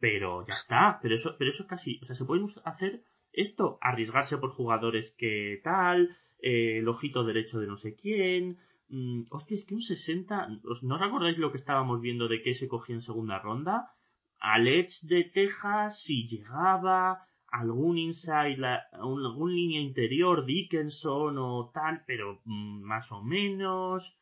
Pero 0.00 0.46
ya 0.46 0.54
está. 0.54 0.98
Pero 1.02 1.14
eso, 1.14 1.36
pero 1.38 1.50
eso 1.50 1.62
es 1.62 1.68
casi. 1.68 1.98
O 2.02 2.06
sea, 2.06 2.14
se 2.14 2.24
pueden 2.24 2.46
hacer 2.64 3.02
esto. 3.32 3.78
Arriesgarse 3.80 4.38
por 4.38 4.50
jugadores 4.50 5.12
que 5.18 5.60
tal. 5.62 6.16
eh, 6.40 6.78
el 6.78 6.88
ojito 6.88 7.24
derecho 7.24 7.58
de 7.60 7.66
no 7.66 7.76
sé 7.76 7.94
quién. 7.96 8.58
Mm, 8.88 9.22
hostia, 9.30 9.56
es 9.56 9.64
que 9.64 9.74
un 9.74 9.80
60. 9.80 10.48
¿os- 10.64 10.82
¿No 10.82 10.96
os 10.96 11.02
acordáis 11.02 11.38
lo 11.38 11.50
que 11.52 11.58
estábamos 11.58 12.00
viendo 12.00 12.28
de 12.28 12.42
que 12.42 12.54
se 12.54 12.68
cogía 12.68 12.94
en 12.96 13.02
segunda 13.02 13.38
ronda? 13.38 13.92
Al 14.38 14.68
Edge 14.68 15.00
de 15.02 15.24
Texas, 15.24 16.02
si 16.02 16.26
llegaba. 16.28 17.24
Algún 17.50 17.96
inside, 17.96 18.62
algún 18.92 19.54
línea 19.54 19.80
interior, 19.80 20.44
Dickinson 20.44 21.38
o 21.38 21.70
tal, 21.72 22.04
pero 22.06 22.42
mm, 22.44 22.82
más 22.82 23.10
o 23.10 23.22
menos. 23.22 24.18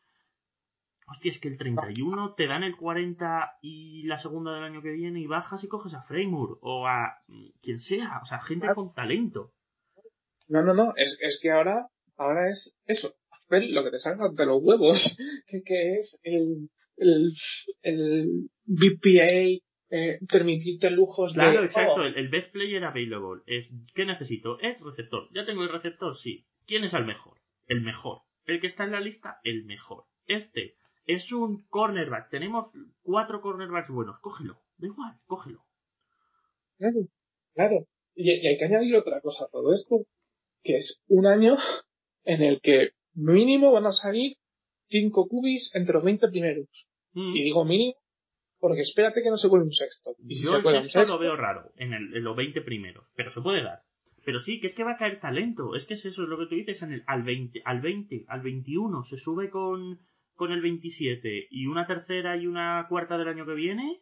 Hostia, 1.09 1.31
es 1.31 1.39
que 1.39 1.49
el 1.49 1.57
31 1.57 2.33
te 2.35 2.47
dan 2.47 2.63
el 2.63 2.75
40 2.77 3.57
y 3.61 4.03
la 4.03 4.17
segunda 4.19 4.53
del 4.53 4.63
año 4.63 4.81
que 4.81 4.91
viene 4.91 5.19
y 5.19 5.27
bajas 5.27 5.63
y 5.63 5.67
coges 5.67 5.93
a 5.93 6.03
Framework 6.03 6.57
o 6.61 6.87
a 6.87 7.17
mm, 7.27 7.47
quien 7.61 7.79
sea, 7.79 8.19
o 8.23 8.25
sea, 8.25 8.39
gente 8.41 8.73
con 8.73 8.93
talento. 8.93 9.51
No, 10.47 10.63
no, 10.63 10.73
no, 10.73 10.93
es, 10.95 11.17
es 11.21 11.39
que 11.41 11.51
ahora, 11.51 11.87
ahora 12.17 12.47
es 12.47 12.77
eso, 12.85 13.09
hacer 13.47 13.69
lo 13.69 13.83
que 13.83 13.91
te 13.91 13.99
salga 13.99 14.29
de 14.29 14.45
los 14.45 14.61
huevos, 14.61 15.17
que, 15.47 15.61
que 15.63 15.95
es 15.95 16.19
el, 16.23 16.69
el, 16.97 17.33
el 17.81 18.49
BPA, 18.65 19.61
eh, 19.89 20.19
permitirte 20.29 20.91
lujos 20.91 21.33
Claro, 21.33 21.61
de... 21.61 21.65
exacto, 21.65 22.01
oh, 22.01 22.03
el, 22.03 22.17
el 22.17 22.27
best 22.27 22.51
player 22.51 22.83
available 22.83 23.41
es 23.45 23.69
¿qué 23.95 24.05
necesito? 24.05 24.59
Es 24.59 24.79
receptor. 24.81 25.29
¿Ya 25.33 25.45
tengo 25.45 25.63
el 25.63 25.69
receptor? 25.69 26.17
Sí. 26.17 26.45
¿Quién 26.65 26.83
es 26.83 26.93
el 26.93 27.05
mejor? 27.05 27.37
El 27.67 27.81
mejor. 27.81 28.23
El 28.45 28.59
que 28.59 28.67
está 28.67 28.83
en 28.83 28.91
la 28.91 28.99
lista, 28.99 29.39
el 29.43 29.63
mejor. 29.63 30.05
Este 30.25 30.75
es 31.05 31.31
un 31.31 31.65
cornerback. 31.67 32.29
Tenemos 32.29 32.71
cuatro 33.01 33.41
cornerbacks 33.41 33.89
buenos. 33.89 34.19
Cógelo. 34.19 34.61
Da 34.77 34.87
igual, 34.87 35.17
cógelo. 35.25 35.63
Claro, 36.77 37.07
claro. 37.53 37.87
Y, 38.13 38.29
y 38.29 38.47
hay 38.47 38.57
que 38.57 38.65
añadir 38.65 38.95
otra 38.95 39.21
cosa 39.21 39.45
a 39.45 39.49
todo 39.49 39.73
esto, 39.73 40.05
que 40.63 40.75
es 40.75 41.01
un 41.07 41.27
año 41.27 41.55
en 42.25 42.43
el 42.43 42.59
que 42.61 42.89
mínimo 43.17 43.71
van 43.71 43.85
a 43.87 43.91
salir 43.91 44.37
5 44.85 45.27
cubis 45.27 45.71
entre 45.75 45.95
los 45.95 46.03
20 46.03 46.27
primeros. 46.29 46.87
Mm. 47.13 47.35
Y 47.35 47.43
digo 47.43 47.65
mínimo 47.65 47.95
porque 48.59 48.81
espérate 48.81 49.21
que 49.21 49.29
no 49.29 49.37
se 49.37 49.49
cuele 49.49 49.65
un 49.65 49.71
sexto. 49.71 50.15
Y 50.27 50.35
si 50.35 50.45
Yo 50.45 50.51
se 50.51 50.57
el 50.57 50.63
cuela 50.63 50.79
un 50.79 50.89
sexto 50.89 51.13
lo 51.13 51.19
veo 51.19 51.35
raro 51.35 51.71
en, 51.75 51.93
el, 51.93 52.15
en 52.15 52.23
los 52.23 52.35
20 52.35 52.61
primeros, 52.61 53.05
pero 53.15 53.29
se 53.29 53.41
puede 53.41 53.63
dar. 53.63 53.81
Pero 54.25 54.39
sí, 54.39 54.59
que 54.59 54.67
es 54.67 54.73
que 54.73 54.83
va 54.83 54.93
a 54.93 54.97
caer 54.97 55.19
talento. 55.19 55.75
Es 55.75 55.85
que 55.85 55.93
es 55.93 56.03
eso, 56.05 56.23
es 56.23 56.29
lo 56.29 56.37
que 56.37 56.47
tú 56.47 56.55
dices. 56.55 56.81
En 56.81 56.91
el, 56.91 57.03
al, 57.07 57.23
20, 57.23 57.61
al 57.63 57.81
20, 57.81 58.25
al 58.27 58.41
21, 58.41 59.03
se 59.05 59.17
sube 59.17 59.49
con, 59.49 59.99
con 60.35 60.51
el 60.51 60.61
27 60.61 61.47
y 61.49 61.67
una 61.67 61.85
tercera 61.87 62.35
y 62.35 62.45
una 62.47 62.87
cuarta 62.89 63.17
del 63.17 63.27
año 63.29 63.45
que 63.45 63.53
viene. 63.53 64.01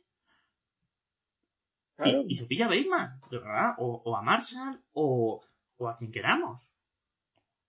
y- 2.28 2.36
se 2.36 2.46
pilla 2.46 2.66
a 2.66 2.70
Bateman, 2.70 3.20
de 3.30 3.38
verdad. 3.38 3.74
O, 3.78 4.02
o 4.04 4.16
a 4.16 4.22
Marshall 4.22 4.82
o, 4.94 5.42
o 5.78 5.88
a 5.90 5.98
quien 5.98 6.12
queramos. 6.12 6.68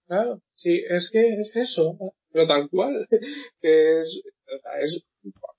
Claro. 0.07 0.40
Sí, 0.55 0.83
es 0.88 1.11
que 1.11 1.35
es 1.35 1.57
eso, 1.57 1.97
pero 2.33 2.47
tal 2.47 2.69
cual. 2.71 3.07
Que 3.61 3.99
es, 4.01 4.23
o 4.47 4.59
sea, 4.59 4.81
es, 4.81 5.07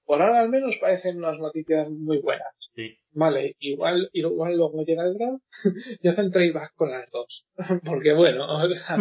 por 0.05 0.21
ahora 0.21 0.39
al 0.41 0.49
menos 0.49 0.77
parecen 0.77 1.17
unas 1.17 1.39
noticias 1.39 1.89
muy 1.89 2.19
buenas. 2.19 2.47
Sí. 2.75 2.97
Vale, 3.11 3.55
igual, 3.59 4.09
igual 4.13 4.55
luego 4.55 4.83
llega 4.85 5.03
el 5.05 5.17
draft 5.17 5.43
y 6.01 6.07
hacen 6.07 6.31
trade 6.31 6.51
back 6.53 6.73
con 6.75 6.91
las 6.91 7.09
dos. 7.11 7.45
Porque 7.85 8.13
bueno, 8.13 8.45
o 8.63 8.69
sea, 8.69 8.97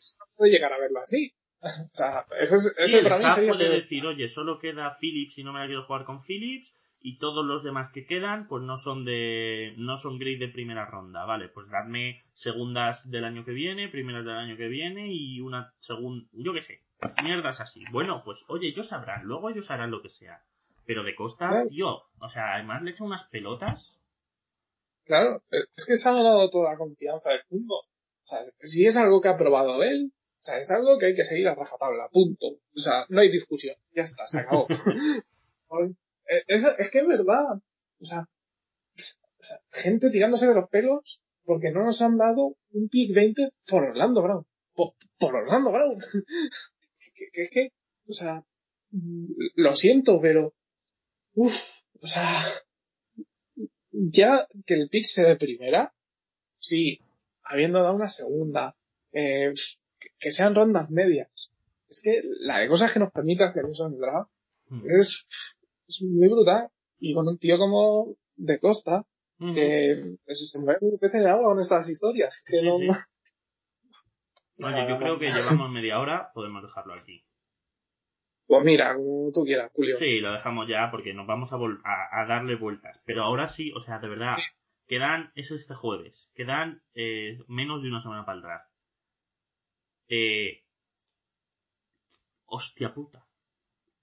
esto 0.00 0.24
puede 0.36 0.52
llegar 0.52 0.72
a 0.72 0.78
verlo 0.78 1.00
así. 1.00 1.32
o 1.60 1.68
sea, 1.92 2.24
ese, 2.40 2.56
es- 2.56 2.74
Sí, 2.76 2.82
ese 2.84 2.98
el 2.98 3.04
para 3.04 3.18
mí 3.18 3.30
sería 3.30 3.52
puede 3.52 3.68
decir, 3.70 4.06
oye, 4.06 4.28
solo 4.28 4.58
queda 4.58 4.96
Philips 5.00 5.36
y 5.38 5.42
no 5.44 5.52
me 5.52 5.60
la 5.60 5.66
quiero 5.66 5.84
jugar 5.86 6.04
con 6.04 6.22
Philips 6.22 6.72
y 7.00 7.18
todos 7.18 7.44
los 7.44 7.62
demás 7.62 7.90
que 7.92 8.06
quedan 8.06 8.48
pues 8.48 8.62
no 8.62 8.76
son 8.76 9.04
de 9.04 9.74
no 9.76 9.96
son 9.96 10.18
grade 10.18 10.38
de 10.38 10.48
primera 10.48 10.86
ronda, 10.86 11.24
vale, 11.24 11.48
pues 11.48 11.68
dadme 11.68 12.22
segundas 12.34 13.08
del 13.08 13.24
año 13.24 13.44
que 13.44 13.52
viene, 13.52 13.88
primeras 13.88 14.24
del 14.24 14.36
año 14.36 14.56
que 14.56 14.68
viene 14.68 15.12
y 15.12 15.40
una 15.40 15.72
segunda, 15.80 16.26
yo 16.32 16.52
qué 16.52 16.62
sé, 16.62 16.82
mierdas 17.22 17.60
así. 17.60 17.84
Bueno, 17.92 18.22
pues 18.24 18.44
oye, 18.48 18.68
ellos 18.68 18.88
sabrán, 18.88 19.24
luego 19.24 19.50
ellos 19.50 19.70
harán 19.70 19.90
lo 19.90 20.02
que 20.02 20.08
sea. 20.08 20.42
Pero 20.86 21.04
de 21.04 21.14
Costa, 21.14 21.64
tío, 21.68 22.04
o 22.18 22.28
sea, 22.28 22.54
además 22.54 22.82
le 22.82 22.92
echa 22.92 23.04
unas 23.04 23.24
pelotas. 23.24 23.94
Claro, 25.04 25.42
es 25.50 25.84
que 25.86 25.96
se 25.96 26.08
ha 26.08 26.12
ganado 26.12 26.48
toda 26.50 26.72
la 26.72 26.78
confianza 26.78 27.30
del 27.30 27.42
mundo. 27.50 27.74
O 27.74 28.26
sea, 28.26 28.38
si 28.60 28.86
es 28.86 28.96
algo 28.96 29.20
que 29.20 29.28
ha 29.28 29.36
probado 29.36 29.82
él, 29.82 30.12
o 30.14 30.42
sea, 30.42 30.58
es 30.58 30.70
algo 30.70 30.98
que 30.98 31.06
hay 31.06 31.14
que 31.14 31.24
seguir 31.24 31.48
a 31.48 31.54
rajatabla, 31.54 32.08
punto. 32.08 32.46
O 32.74 32.78
sea, 32.78 33.04
no 33.08 33.20
hay 33.20 33.30
discusión, 33.30 33.76
ya 33.94 34.02
está, 34.02 34.26
se 34.26 34.38
acabó. 34.38 34.66
Eh, 36.28 36.44
es, 36.46 36.64
es 36.78 36.90
que 36.90 37.00
es 37.00 37.06
verdad. 37.06 37.60
O 38.00 38.04
sea, 38.04 38.28
o 39.40 39.42
sea, 39.42 39.60
gente 39.70 40.10
tirándose 40.10 40.46
de 40.46 40.54
los 40.54 40.68
pelos 40.68 41.20
porque 41.44 41.70
no 41.70 41.84
nos 41.84 42.02
han 42.02 42.18
dado 42.18 42.56
un 42.72 42.88
pick 42.88 43.14
20 43.14 43.50
por 43.66 43.84
Orlando 43.84 44.22
Brown. 44.22 44.46
Por, 44.74 44.94
por 45.18 45.34
Orlando 45.34 45.72
Brown. 45.72 45.98
que, 47.14 47.30
que 47.32 47.42
es 47.42 47.50
que, 47.50 47.72
o 48.06 48.12
sea, 48.12 48.44
mm, 48.90 49.26
lo 49.54 49.74
siento, 49.74 50.20
pero, 50.20 50.54
uff, 51.34 51.82
o 52.00 52.06
sea, 52.06 52.28
ya 53.90 54.46
que 54.66 54.74
el 54.74 54.88
pick 54.90 55.06
sea 55.06 55.26
de 55.26 55.36
primera, 55.36 55.94
sí, 56.58 57.00
habiendo 57.42 57.82
dado 57.82 57.94
una 57.94 58.10
segunda, 58.10 58.76
eh, 59.12 59.54
que, 59.98 60.08
que 60.18 60.30
sean 60.30 60.54
rondas 60.54 60.90
medias. 60.90 61.50
Es 61.88 62.02
que 62.02 62.20
la 62.40 62.58
de 62.58 62.68
cosas 62.68 62.92
que 62.92 63.00
nos 63.00 63.10
permite 63.10 63.44
hacer 63.44 63.64
eso 63.64 63.86
en 63.86 63.94
el 63.94 64.00
draft 64.00 64.30
Hmm. 64.68 64.82
es, 65.00 65.26
es 65.88 66.02
muy 66.02 66.28
brutal. 66.28 66.68
Y 67.00 67.14
con 67.14 67.26
un 67.28 67.38
tío 67.38 67.58
como 67.58 68.14
De 68.36 68.58
Costa, 68.60 69.04
que 69.54 70.16
pues, 70.24 70.50
se 70.50 70.58
mueve 70.60 70.78
un 70.82 70.98
pez 70.98 71.14
en 71.14 71.20
el 71.20 71.26
agua 71.28 71.50
con 71.50 71.60
estas 71.60 71.88
historias. 71.88 72.42
Que 72.46 72.58
Sí, 72.58 72.66
no, 72.66 72.78
sí. 72.78 72.88
Oye, 74.60 74.88
yo 74.88 74.98
creo 74.98 75.18
que 75.18 75.30
llevamos 75.30 75.70
media 75.70 76.00
hora, 76.00 76.30
podemos 76.34 76.62
dejarlo 76.62 76.94
aquí. 76.94 77.24
Pues 78.46 78.64
mira, 78.64 78.94
como 78.96 79.30
tú 79.32 79.44
quieras, 79.44 79.70
Julio. 79.74 79.98
Sí, 79.98 80.18
lo 80.20 80.32
dejamos 80.32 80.66
ya 80.68 80.90
porque 80.90 81.14
nos 81.14 81.26
vamos 81.26 81.52
a, 81.52 81.56
vol- 81.56 81.80
a, 81.84 82.20
a 82.22 82.26
darle 82.26 82.56
vueltas. 82.56 83.00
Pero 83.04 83.22
ahora 83.22 83.48
sí, 83.48 83.70
o 83.72 83.80
sea, 83.82 83.98
de 84.00 84.08
verdad, 84.08 84.36
quedan, 84.88 85.30
es 85.36 85.50
este 85.52 85.74
jueves, 85.74 86.28
quedan 86.34 86.82
eh, 86.94 87.38
menos 87.46 87.82
de 87.82 87.88
una 87.90 88.00
semana 88.02 88.24
para 88.24 88.36
el 88.36 88.42
draft. 88.42 88.70
Eh, 90.08 90.64
hostia 92.46 92.92
puta. 92.94 93.24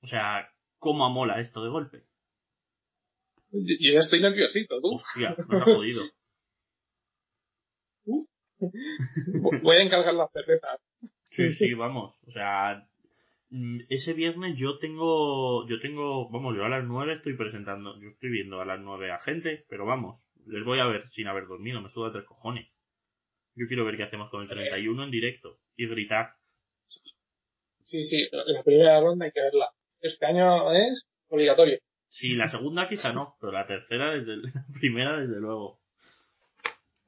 O 0.02 0.08
sea, 0.08 0.48
¿cómo 0.86 1.04
amola 1.04 1.42
esto 1.42 1.64
de 1.64 1.70
golpe? 1.72 2.04
Yo, 3.52 3.94
ya 3.94 4.00
estoy 4.00 4.22
nerviosito, 4.22 4.80
tú. 4.80 4.98
Hostia, 4.98 5.36
nos 5.50 5.62
ha 5.62 5.66
jodido. 5.66 6.04
Voy 9.64 9.76
a 9.78 9.82
encargar 9.82 10.14
las 10.14 10.32
cervezas. 10.32 10.80
Sí, 11.32 11.52
sí, 11.54 11.74
vamos. 11.74 12.16
O 12.28 12.32
sea, 12.32 12.88
mm, 13.50 13.80
ese 13.90 14.14
viernes 14.14 14.60
yo 14.60 14.78
tengo, 14.78 15.68
yo 15.68 15.80
tengo, 15.80 16.30
vamos, 16.30 16.56
yo 16.56 16.66
a 16.66 16.70
las 16.70 16.86
nueve 16.86 17.14
estoy 17.14 17.36
presentando, 17.36 18.00
yo 18.00 18.10
estoy 18.10 18.30
viendo 18.30 18.62
a 18.62 18.66
las 18.66 18.80
nueve 18.80 19.12
a 19.12 19.20
gente, 19.20 19.66
pero 19.68 19.88
vamos, 19.88 20.22
les 20.46 20.64
voy 20.64 20.80
a 20.80 20.86
ver 20.86 21.10
sin 21.10 21.28
haber 21.28 21.48
dormido, 21.48 21.82
me 21.82 21.90
suda 21.90 22.12
tres 22.12 22.26
cojones. 22.26 22.70
Yo 23.56 23.66
quiero 23.68 23.86
ver 23.86 23.98
qué 23.98 24.04
hacemos 24.04 24.30
con 24.30 24.44
el 24.44 24.50
31 24.50 25.04
en 25.04 25.12
directo 25.12 25.58
y 25.76 25.88
gritar. 25.88 26.34
Sí, 27.82 28.06
sí, 28.06 28.28
la 28.32 28.64
primera 28.64 29.00
ronda 29.00 29.26
hay 29.26 29.32
que 29.32 29.42
verla. 29.42 29.74
Este 30.06 30.28
año 30.28 30.72
es 30.72 31.04
obligatorio. 31.30 31.80
Sí, 32.08 32.36
la 32.36 32.48
segunda 32.48 32.88
quizá 32.88 33.12
no, 33.12 33.36
pero 33.42 33.52
la 33.52 33.66
tercera 33.66 34.12
desde 34.12 34.38
la 34.54 34.66
primera 34.80 35.18
desde 35.18 35.40
luego. 35.40 35.80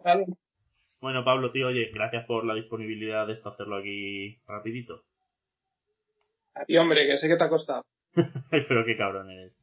Claro. 0.02 0.26
Bueno, 1.00 1.24
Pablo, 1.24 1.52
tío, 1.52 1.68
oye, 1.68 1.92
gracias 1.94 2.26
por 2.26 2.44
la 2.44 2.56
disponibilidad 2.56 3.28
de 3.28 3.34
esto 3.34 3.50
hacerlo 3.50 3.78
aquí 3.78 4.42
rapidito. 4.48 5.04
A 6.56 6.66
ti, 6.66 6.76
hombre, 6.78 7.06
que 7.06 7.18
sé 7.18 7.28
que 7.28 7.36
te 7.36 7.44
ha 7.44 7.50
costado. 7.50 7.84
pero 8.50 8.84
qué 8.84 8.98
cabrón 8.98 9.30
eres. 9.30 9.54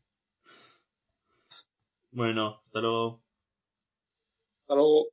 Bueno, 2.12 2.62
hasta 2.64 2.80
luego. 2.80 3.20
Hasta 4.60 4.74
luego. 4.76 5.08